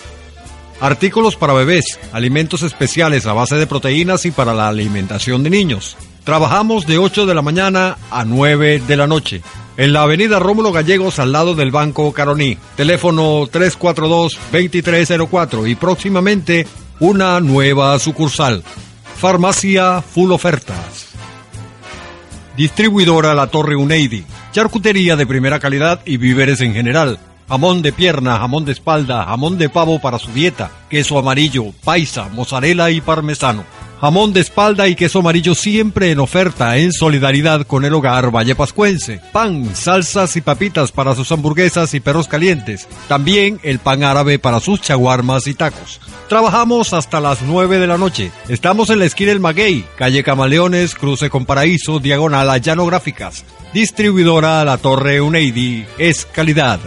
Artículos 0.81 1.37
para 1.37 1.53
bebés, 1.53 1.97
alimentos 2.13 2.63
especiales 2.63 3.27
a 3.27 3.35
base 3.35 3.55
de 3.55 3.69
proteínas 3.69 4.27
y 4.27 4.33
para 4.33 4.53
la 4.53 4.69
alimentación 4.69 5.45
de 5.45 5.51
niños. 5.51 5.97
Trabajamos 6.29 6.85
de 6.87 6.99
8 6.99 7.25
de 7.25 7.35
la 7.35 7.41
mañana 7.41 7.97
a 8.11 8.27
9 8.27 8.83
de 8.87 8.97
la 8.99 9.07
noche. 9.07 9.41
En 9.79 9.95
la 9.95 10.03
avenida 10.03 10.39
Rómulo 10.39 10.73
Gallegos 10.73 11.19
al 11.19 11.33
lado 11.33 11.55
del 11.55 11.71
Banco 11.71 12.13
Caroní. 12.13 12.59
Teléfono 12.77 13.47
342-2304 13.47 15.71
y 15.71 15.75
próximamente 15.75 16.67
una 17.01 17.41
nueva 17.41 17.99
sucursal. 17.99 18.63
Farmacia 19.17 20.03
Full 20.03 20.33
Ofertas. 20.33 21.07
Distribuidora 22.59 23.35
La 23.35 23.47
Torre 23.47 23.77
Uneidi. 23.77 24.27
Charcutería 24.53 25.17
de 25.17 25.27
primera 25.27 25.59
calidad 25.59 26.03
y 26.05 26.19
víveres 26.19 26.61
en 26.61 26.75
general. 26.75 27.19
Jamón 27.49 27.81
de 27.81 27.95
pierna, 27.95 28.37
jamón 28.37 28.67
de 28.67 28.73
espalda, 28.73 29.25
jamón 29.25 29.57
de 29.57 29.71
pavo 29.71 29.99
para 29.99 30.19
su 30.19 30.31
dieta, 30.33 30.71
queso 30.91 31.19
amarillo, 31.19 31.73
paisa, 31.83 32.29
mozzarella 32.29 32.91
y 32.91 33.01
parmesano. 33.01 33.78
Jamón 34.01 34.33
de 34.33 34.41
espalda 34.41 34.87
y 34.87 34.95
queso 34.95 35.19
amarillo 35.19 35.57
siempre 35.57 36.13
en 36.13 36.21
oferta 36.21 36.77
en 36.77 36.93
solidaridad 36.93 37.67
con 37.67 37.85
el 37.85 37.95
hogar 37.95 38.35
Valle 38.35 38.55
Pascuense. 38.55 39.21
Pan, 39.33 39.75
salsas 39.75 40.37
y 40.37 40.41
papitas 40.41 40.93
para 40.93 41.17
sus 41.17 41.33
hamburguesas 41.33 41.93
y 41.95 42.01
perros 42.01 42.29
calientes. 42.29 42.87
También 43.09 43.59
el 43.65 43.81
pan 43.81 44.05
árabe 44.05 44.39
para 44.39 44.61
sus 44.61 44.81
chaguarmas 44.81 45.49
y 45.49 45.55
tacos. 45.55 46.01
Trabajamos 46.29 46.93
hasta 46.93 47.21
las 47.21 47.43
9 47.43 47.79
de 47.81 47.87
la 47.89 47.99
noche. 47.99 48.31
Estamos 48.49 48.91
en 48.91 49.01
la 49.01 49.07
esquina 49.07 49.33
El 49.33 49.41
Maguey, 49.41 49.85
calle 49.97 50.23
Camaleones, 50.23 50.95
cruce 50.95 51.29
con 51.29 51.45
Paraíso, 51.45 51.99
diagonal 51.99 52.51
a 52.51 52.59
Llano 52.59 52.87
Gráficas. 52.87 53.45
Distribuidora 53.75 54.65
La 54.65 54.79
Torre 54.79 55.21
Uneidi 55.21 55.85
es 55.99 56.25
calidad. 56.25 56.79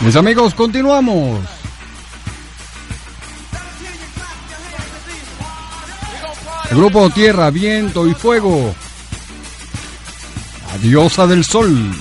Mis 0.00 0.14
amigos, 0.16 0.54
continuamos. 0.54 1.40
El 6.70 6.76
grupo 6.76 7.08
Tierra, 7.10 7.50
Viento 7.50 8.06
y 8.06 8.14
Fuego. 8.14 8.74
La 10.70 10.78
diosa 10.78 11.26
del 11.26 11.44
sol. 11.44 11.92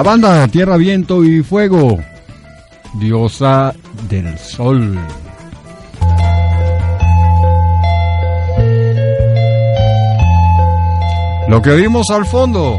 La 0.00 0.04
banda 0.04 0.48
Tierra, 0.48 0.78
Viento 0.78 1.22
y 1.22 1.42
Fuego, 1.42 1.98
diosa 2.94 3.74
del 4.08 4.38
sol. 4.38 4.98
Lo 11.48 11.60
que 11.60 11.70
oímos 11.72 12.08
al 12.08 12.24
fondo, 12.24 12.78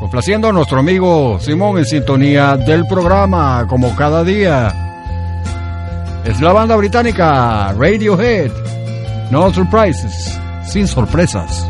complaciendo 0.00 0.48
a 0.48 0.52
nuestro 0.52 0.80
amigo 0.80 1.38
Simón 1.38 1.78
en 1.78 1.86
sintonía 1.86 2.56
del 2.56 2.84
programa, 2.88 3.64
como 3.68 3.94
cada 3.94 4.24
día, 4.24 4.74
es 6.24 6.40
la 6.40 6.52
banda 6.52 6.74
británica 6.74 7.72
Radiohead. 7.78 8.50
No 9.30 9.54
surprises, 9.54 10.36
sin 10.66 10.88
sorpresas. 10.88 11.63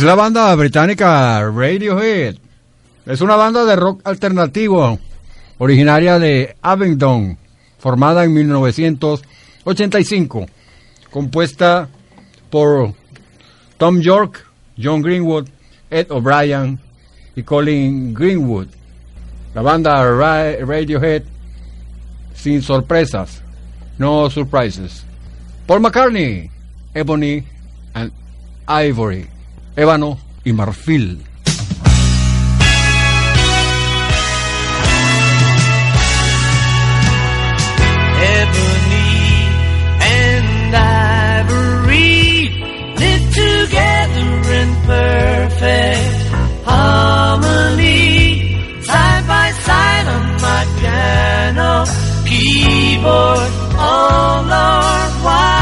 Es 0.00 0.06
la 0.06 0.14
banda 0.14 0.54
británica 0.54 1.42
Radiohead. 1.50 2.36
Es 3.04 3.20
una 3.20 3.36
banda 3.36 3.66
de 3.66 3.76
rock 3.76 4.00
alternativo 4.04 4.98
originaria 5.58 6.18
de 6.18 6.56
Abingdon, 6.62 7.36
formada 7.78 8.24
en 8.24 8.32
1985, 8.32 10.46
compuesta 11.10 11.86
por 12.48 12.94
Tom 13.76 14.00
York, 14.00 14.46
John 14.82 15.02
Greenwood, 15.02 15.48
Ed 15.90 16.10
O'Brien 16.10 16.80
y 17.36 17.42
Colin 17.42 18.14
Greenwood. 18.14 18.68
La 19.54 19.60
banda 19.60 20.02
Ra- 20.02 20.56
Radiohead 20.64 21.24
sin 22.32 22.62
sorpresas, 22.62 23.42
no 23.98 24.30
surprises. 24.30 25.04
Paul 25.66 25.80
McCartney, 25.80 26.50
Ebony 26.94 27.44
and 27.92 28.10
Ivory, 28.66 29.28
ébano 29.76 30.18
y 30.44 30.52
marfil. 30.52 31.24
Perfect 44.86 46.32
harmony, 46.64 48.56
side 48.82 49.24
by 49.28 49.50
side 49.66 50.06
on 50.08 50.24
my 50.42 50.66
piano 50.80 51.84
keyboard. 52.26 53.52
Oh 53.78 54.44
Lord, 54.50 55.24
why 55.24 55.59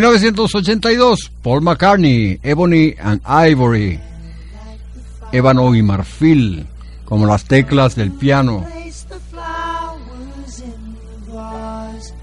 1982, 0.00 1.32
Paul 1.42 1.62
McCartney, 1.62 2.38
Ebony 2.44 2.94
and 3.00 3.20
Ivory, 3.26 3.98
Ébano 5.32 5.74
y 5.74 5.82
Marfil, 5.82 6.68
como 7.04 7.26
las 7.26 7.44
teclas 7.44 7.96
del 7.96 8.12
piano. 8.12 8.64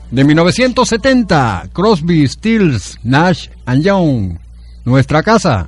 De 0.10 0.24
1970, 0.24 1.70
Crosby, 1.74 2.26
Stills, 2.30 2.98
Nash 3.04 3.50
and 3.66 3.84
Young, 3.84 4.38
Nuestra 4.86 5.22
Casa. 5.22 5.68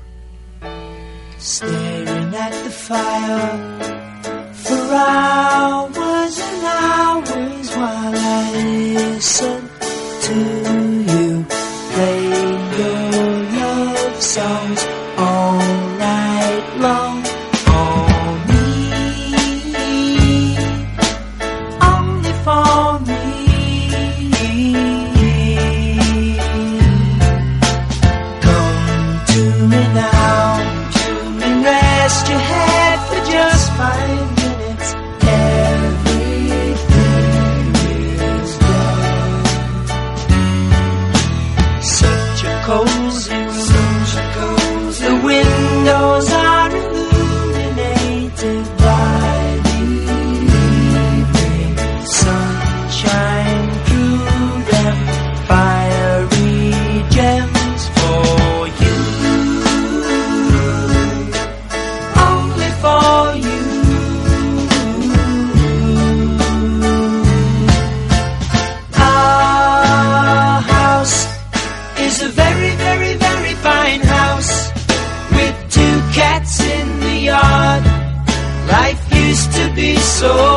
soul. 80.20 80.57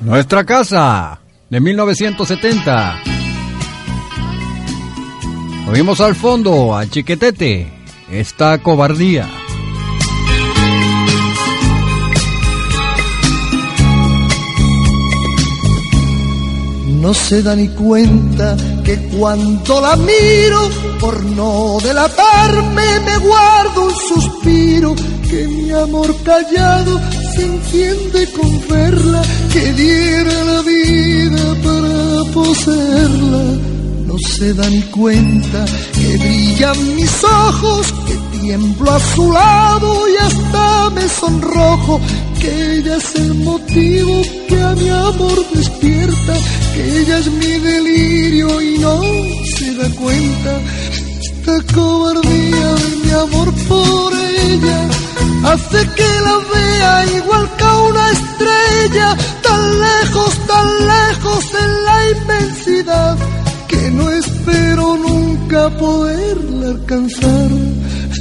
Nuestra 0.00 0.44
casa 0.44 1.20
de 1.50 1.60
1970. 1.60 3.02
Oímos 5.68 6.00
al 6.00 6.14
fondo 6.14 6.76
a 6.76 6.86
Chiquetete, 6.86 7.72
esta 8.10 8.58
cobardía. 8.58 9.28
No 17.06 17.14
se 17.14 17.40
da 17.40 17.54
ni 17.54 17.68
cuenta 17.68 18.56
que 18.84 18.98
cuando 19.16 19.80
la 19.80 19.94
miro, 19.94 20.68
por 20.98 21.24
no 21.24 21.78
delatarme, 21.80 22.82
me 23.06 23.18
guardo 23.18 23.84
un 23.84 23.94
suspiro, 23.94 24.92
que 25.30 25.46
mi 25.46 25.70
amor 25.70 26.12
callado 26.24 27.00
se 27.32 27.46
enciende 27.46 28.28
con 28.32 28.60
verla, 28.68 29.22
que 29.52 29.72
diera 29.74 30.44
la 30.46 30.62
vida 30.62 31.42
para 31.62 32.32
poseerla. 32.32 33.42
No 34.04 34.16
se 34.18 34.52
da 34.54 34.68
ni 34.68 34.82
cuenta 34.82 35.64
que 35.94 36.16
brillan 36.16 36.96
mis 36.96 37.22
ojos, 37.22 37.86
que 38.08 38.25
tiemblo 38.46 38.92
a 38.92 39.00
su 39.00 39.32
lado 39.32 40.08
y 40.08 40.16
hasta 40.18 40.90
me 40.90 41.08
sonrojo, 41.08 42.00
que 42.40 42.76
ella 42.76 42.96
es 42.96 43.14
el 43.16 43.34
motivo 43.34 44.22
que 44.48 44.62
a 44.62 44.72
mi 44.76 44.88
amor 44.88 45.38
despierta, 45.52 46.34
que 46.72 47.00
ella 47.00 47.18
es 47.18 47.28
mi 47.32 47.52
delirio 47.70 48.62
y 48.62 48.78
no 48.78 49.00
se 49.56 49.74
da 49.74 49.88
cuenta. 50.02 50.52
Esta 51.26 51.74
cobardía 51.74 52.68
de 52.82 52.90
mi 53.04 53.10
amor 53.24 53.48
por 53.68 54.12
ella 54.14 54.78
hace 55.50 55.80
que 55.98 56.10
la 56.26 56.36
vea 56.54 57.06
igual 57.18 57.50
que 57.56 57.64
a 57.64 57.76
una 57.90 58.10
estrella, 58.18 59.08
tan 59.42 59.62
lejos, 59.86 60.32
tan 60.52 60.68
lejos 60.94 61.44
en 61.64 61.84
la 61.88 61.98
inmensidad, 62.14 63.16
que 63.66 63.90
no 63.90 64.08
espero 64.10 64.96
nunca 64.98 65.68
poderla 65.70 66.66
alcanzar. 66.68 67.50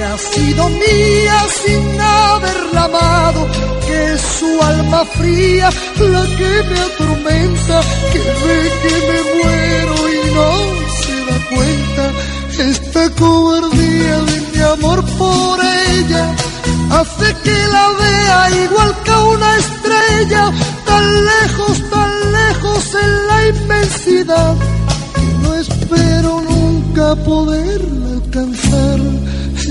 porque 0.00 0.04
ha 0.04 0.18
sido 0.18 0.68
mía 0.68 1.46
sin 1.62 2.00
haberla 2.00 2.84
amado, 2.84 3.46
que 3.86 4.12
es 4.12 4.20
su 4.20 4.62
alma 4.62 5.04
fría 5.04 5.70
la 5.98 6.22
que 6.38 6.62
me 6.68 6.80
atormenta, 6.80 7.80
que 8.12 8.18
ve 8.18 8.72
que 8.82 8.94
me 9.08 9.18
muero 9.34 9.94
y 10.08 10.34
no 10.34 10.50
se 11.00 11.14
da 11.28 11.38
cuenta. 11.54 12.04
Esta 12.70 13.10
cobardía 13.18 14.16
de 14.22 14.40
mi 14.52 14.62
amor 14.62 15.04
por 15.18 15.60
ella 15.60 16.34
hace 16.90 17.34
que 17.44 17.58
la 17.72 17.88
vea 18.00 18.50
igual 18.64 18.94
que 19.04 19.12
una 19.12 19.56
estrella, 19.58 20.52
tan 20.86 21.24
lejos, 21.24 21.90
tan 21.90 22.32
lejos 22.32 22.94
en 23.02 23.26
la 23.28 23.48
inmensidad, 23.48 24.56
que 25.14 25.26
no 25.42 25.54
espero 25.54 26.40
nunca 26.42 27.16
poderla 27.16 28.08
alcanzar. 28.14 29.29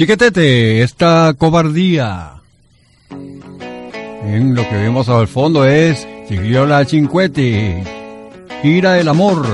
Chiquetete, 0.00 0.82
esta 0.82 1.34
cobardía. 1.36 2.40
En 4.24 4.54
lo 4.54 4.66
que 4.66 4.76
vemos 4.76 5.10
al 5.10 5.28
fondo 5.28 5.66
es 5.66 6.08
Siguió 6.26 6.64
la 6.64 6.86
Cincuete, 6.86 7.84
Gira 8.62 8.98
el 8.98 9.08
Amor. 9.08 9.46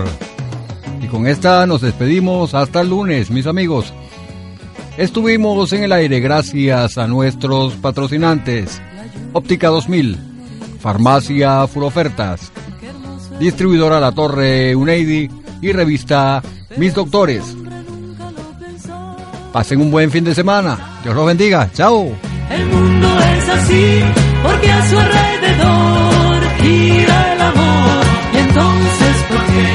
Y 1.03 1.09
con 1.09 1.27
esta 1.27 1.67
nos 1.67 1.81
despedimos 1.81 2.55
hasta 2.55 2.83
el 2.83 2.91
lunes, 2.91 3.29
mis 3.29 3.49
amigos. 3.49 3.93
Estuvimos 4.97 5.73
en 5.73 5.83
el 5.83 5.91
aire 5.91 6.21
gracias 6.21 6.97
a 6.97 7.09
nuestros 7.09 7.75
patrocinantes. 7.75 8.81
Óptica 9.33 9.67
2000, 9.67 10.17
Farmacia 10.79 11.67
Furofertas, 11.67 12.53
Distribuidora 13.41 13.99
La 13.99 14.13
Torre 14.13 14.77
Uneidi 14.77 15.29
y 15.61 15.73
revista 15.73 16.41
Mis 16.77 16.95
Doctores. 16.95 17.66
Pasen 19.57 19.81
un 19.81 19.91
buen 19.91 20.11
fin 20.11 20.23
de 20.23 20.35
semana. 20.35 20.77
Dios 21.03 21.15
los 21.17 21.25
bendiga. 21.25 21.71
Chao. 21.73 22.13
El 22.51 22.67
mundo 22.67 23.09
es 23.19 23.49
así 23.49 24.03
porque 24.43 24.71
a 24.71 24.87
su 24.87 24.99
alrededor 24.99 26.43
gira 26.61 27.33
el 27.33 27.41
amor. 27.41 28.05
Y 28.35 28.37
entonces, 28.37 29.15
¿por 29.31 29.45
qué? 29.55 29.71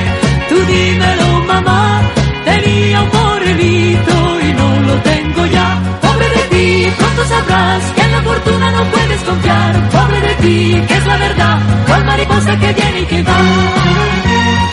Tú 0.49 0.55
dímelo, 0.71 1.45
mamá. 1.47 2.01
Tenía 2.45 3.01
un 3.01 3.09
porrito 3.09 4.41
y 4.45 4.53
no 4.53 4.81
lo 4.81 4.95
tengo 5.01 5.45
ya. 5.47 5.81
Pobre 5.99 6.29
de 6.29 6.43
ti, 6.51 6.87
pronto 6.99 7.25
sabrás 7.25 7.83
que 7.95 8.07
la 8.07 8.21
fortuna 8.21 8.71
no 8.73 8.83
puede. 8.91 9.07
desconfiar. 9.07 9.89
Pobre 9.89 10.21
de 10.21 10.35
ti, 10.43 10.81
que 10.87 10.93
es 10.93 11.07
la 11.07 11.17
verdad, 11.17 11.59
cual 11.87 12.05
mariposa 12.05 12.59
que 12.59 12.73
viene 12.73 13.01
y 13.01 13.05
que 13.05 13.23
va. 13.23 14.70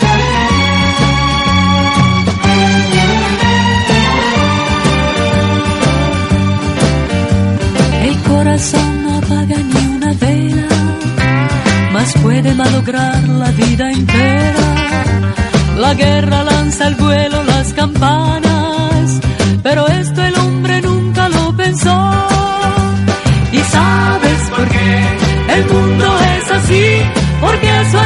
Corazón 8.59 9.03
no 9.03 9.15
apaga 9.15 9.55
ni 9.55 9.95
una 9.95 10.13
vela, 10.15 10.67
mas 11.93 12.13
puede 12.21 12.53
malograr 12.55 13.23
la 13.23 13.51
vida 13.51 13.89
entera. 13.89 14.65
La 15.77 15.93
guerra 15.93 16.43
lanza 16.43 16.87
al 16.87 16.95
vuelo 16.95 17.41
las 17.43 17.71
campanas, 17.71 19.21
pero 19.63 19.87
esto 19.87 20.21
el 20.25 20.35
hombre 20.35 20.81
nunca 20.81 21.29
lo 21.29 21.55
pensó. 21.55 21.97
Y 23.53 23.59
sabes 23.59 24.39
por 24.49 24.67
qué 24.67 25.05
el 25.55 25.65
mundo 25.73 26.05
es 26.35 26.51
así, 26.51 26.85
porque 27.39 27.69
a 27.69 27.91
su 27.91 27.97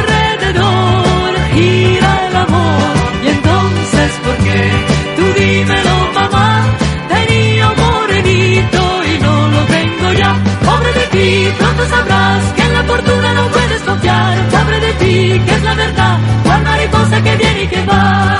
sabrás 11.88 12.52
que 12.56 12.62
en 12.62 12.72
la 12.72 12.82
fortuna 12.84 13.34
no 13.34 13.48
puedes 13.48 13.82
confiar. 13.82 14.48
Pobre 14.50 14.80
de 14.80 14.92
ti, 14.94 15.40
que 15.46 15.54
es 15.54 15.62
la 15.62 15.74
verdad, 15.74 16.18
cual 16.44 16.62
mariposa 16.62 17.22
que 17.22 17.36
viene 17.36 17.62
y 17.62 17.68
que 17.68 17.86
va. 17.86 18.38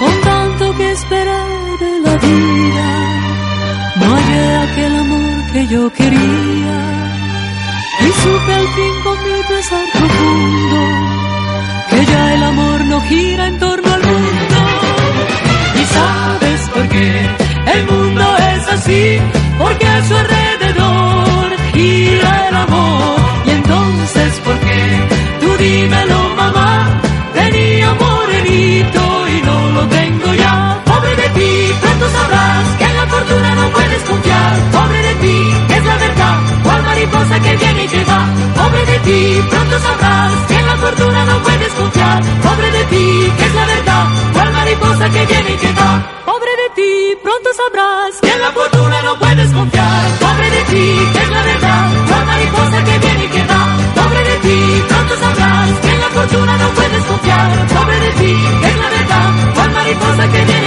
Con 0.00 0.20
tanto 0.20 0.76
que 0.76 0.92
esperar 0.92 1.48
de 1.84 1.92
la 2.06 2.14
vida, 2.26 2.88
no 4.00 4.06
hallé 4.16 4.56
aquel 4.66 4.96
amor 4.96 5.52
que 5.52 5.66
yo 5.66 5.92
quería. 5.92 6.76
Y 8.00 8.08
supe 8.22 8.52
al 8.54 8.68
fin 8.76 8.94
con 9.04 9.16
mi 9.24 9.42
pesar 9.48 9.84
profundo 9.92 11.22
que 11.90 12.06
ya 12.06 12.34
el 12.34 12.42
amor 12.42 12.84
no 12.86 13.00
gira 13.02 13.46
en 13.48 13.58
torno 13.58 13.94
al 13.94 14.02
mundo. 14.02 14.58
Y 15.80 15.84
sabes 15.96 16.60
por 16.74 16.88
qué 16.88 17.10
el 17.74 17.86
mundo 17.86 18.24
es 18.54 18.68
así, 18.68 19.18
porque 19.58 19.86
a 19.86 20.04
su 20.04 20.16
alrededor 20.16 20.61
Pobre 34.72 35.02
de 35.02 35.14
ti, 35.16 35.54
es 35.68 35.84
la 35.84 35.96
verdad, 35.96 36.36
cual 36.62 36.82
mariposa 36.82 37.40
que 37.40 37.56
viene 37.56 37.84
y. 37.84 38.28
Pobre 38.56 38.86
de 38.86 38.98
ti, 39.00 39.42
pronto 39.50 39.78
sabrás 39.78 40.32
que 40.48 40.54
en 40.54 40.66
la 40.66 40.76
fortuna 40.76 41.24
no 41.24 41.42
puedes 41.42 41.72
confiar. 41.74 42.22
Pobre 42.42 42.70
de 42.70 42.84
ti, 42.84 43.32
es 43.44 43.54
la 43.54 43.66
verdad, 43.66 44.06
cual 44.32 44.52
mariposa 44.52 45.10
que 45.10 45.26
viene 45.26 45.50
y 45.50 45.56
te 45.56 45.72
va. 45.72 46.22
Pobre 46.24 46.52
de 46.62 46.68
ti, 46.74 47.18
pronto 47.22 47.50
sabrás 47.60 48.20
que 48.20 48.32
en 48.32 48.40
la 48.40 48.50
fortuna 48.52 49.02
no 49.02 49.18
puedes 49.18 49.50
confiar. 49.52 50.18
Pobre 50.20 50.50
de 50.50 50.62
ti, 50.72 50.86
que 51.12 51.22
es 51.22 51.30
la 51.30 51.42
verdad, 51.42 51.84
cual 52.08 52.26
mariposa 52.26 52.84
que 52.84 52.98
viene 52.98 53.24
y 53.24 53.28
que 53.28 53.44
va. 53.44 53.62
Pobre 53.94 54.22
de 54.30 54.36
ti, 54.44 54.84
pronto 54.88 55.14
sabrás 55.16 55.70
que 55.82 55.88
en 55.88 56.00
la 56.00 56.08
fortuna 56.08 56.56
no 56.56 56.68
puedes 56.70 57.04
confiar. 57.04 57.66
Pobre 57.74 58.00
de 58.00 58.10
ti, 58.20 58.32
es 58.68 58.78
la 58.78 58.88
verdad, 58.96 59.54
cual 59.54 59.70
mariposa 59.72 60.28
que 60.32 60.44
viene 60.44 60.61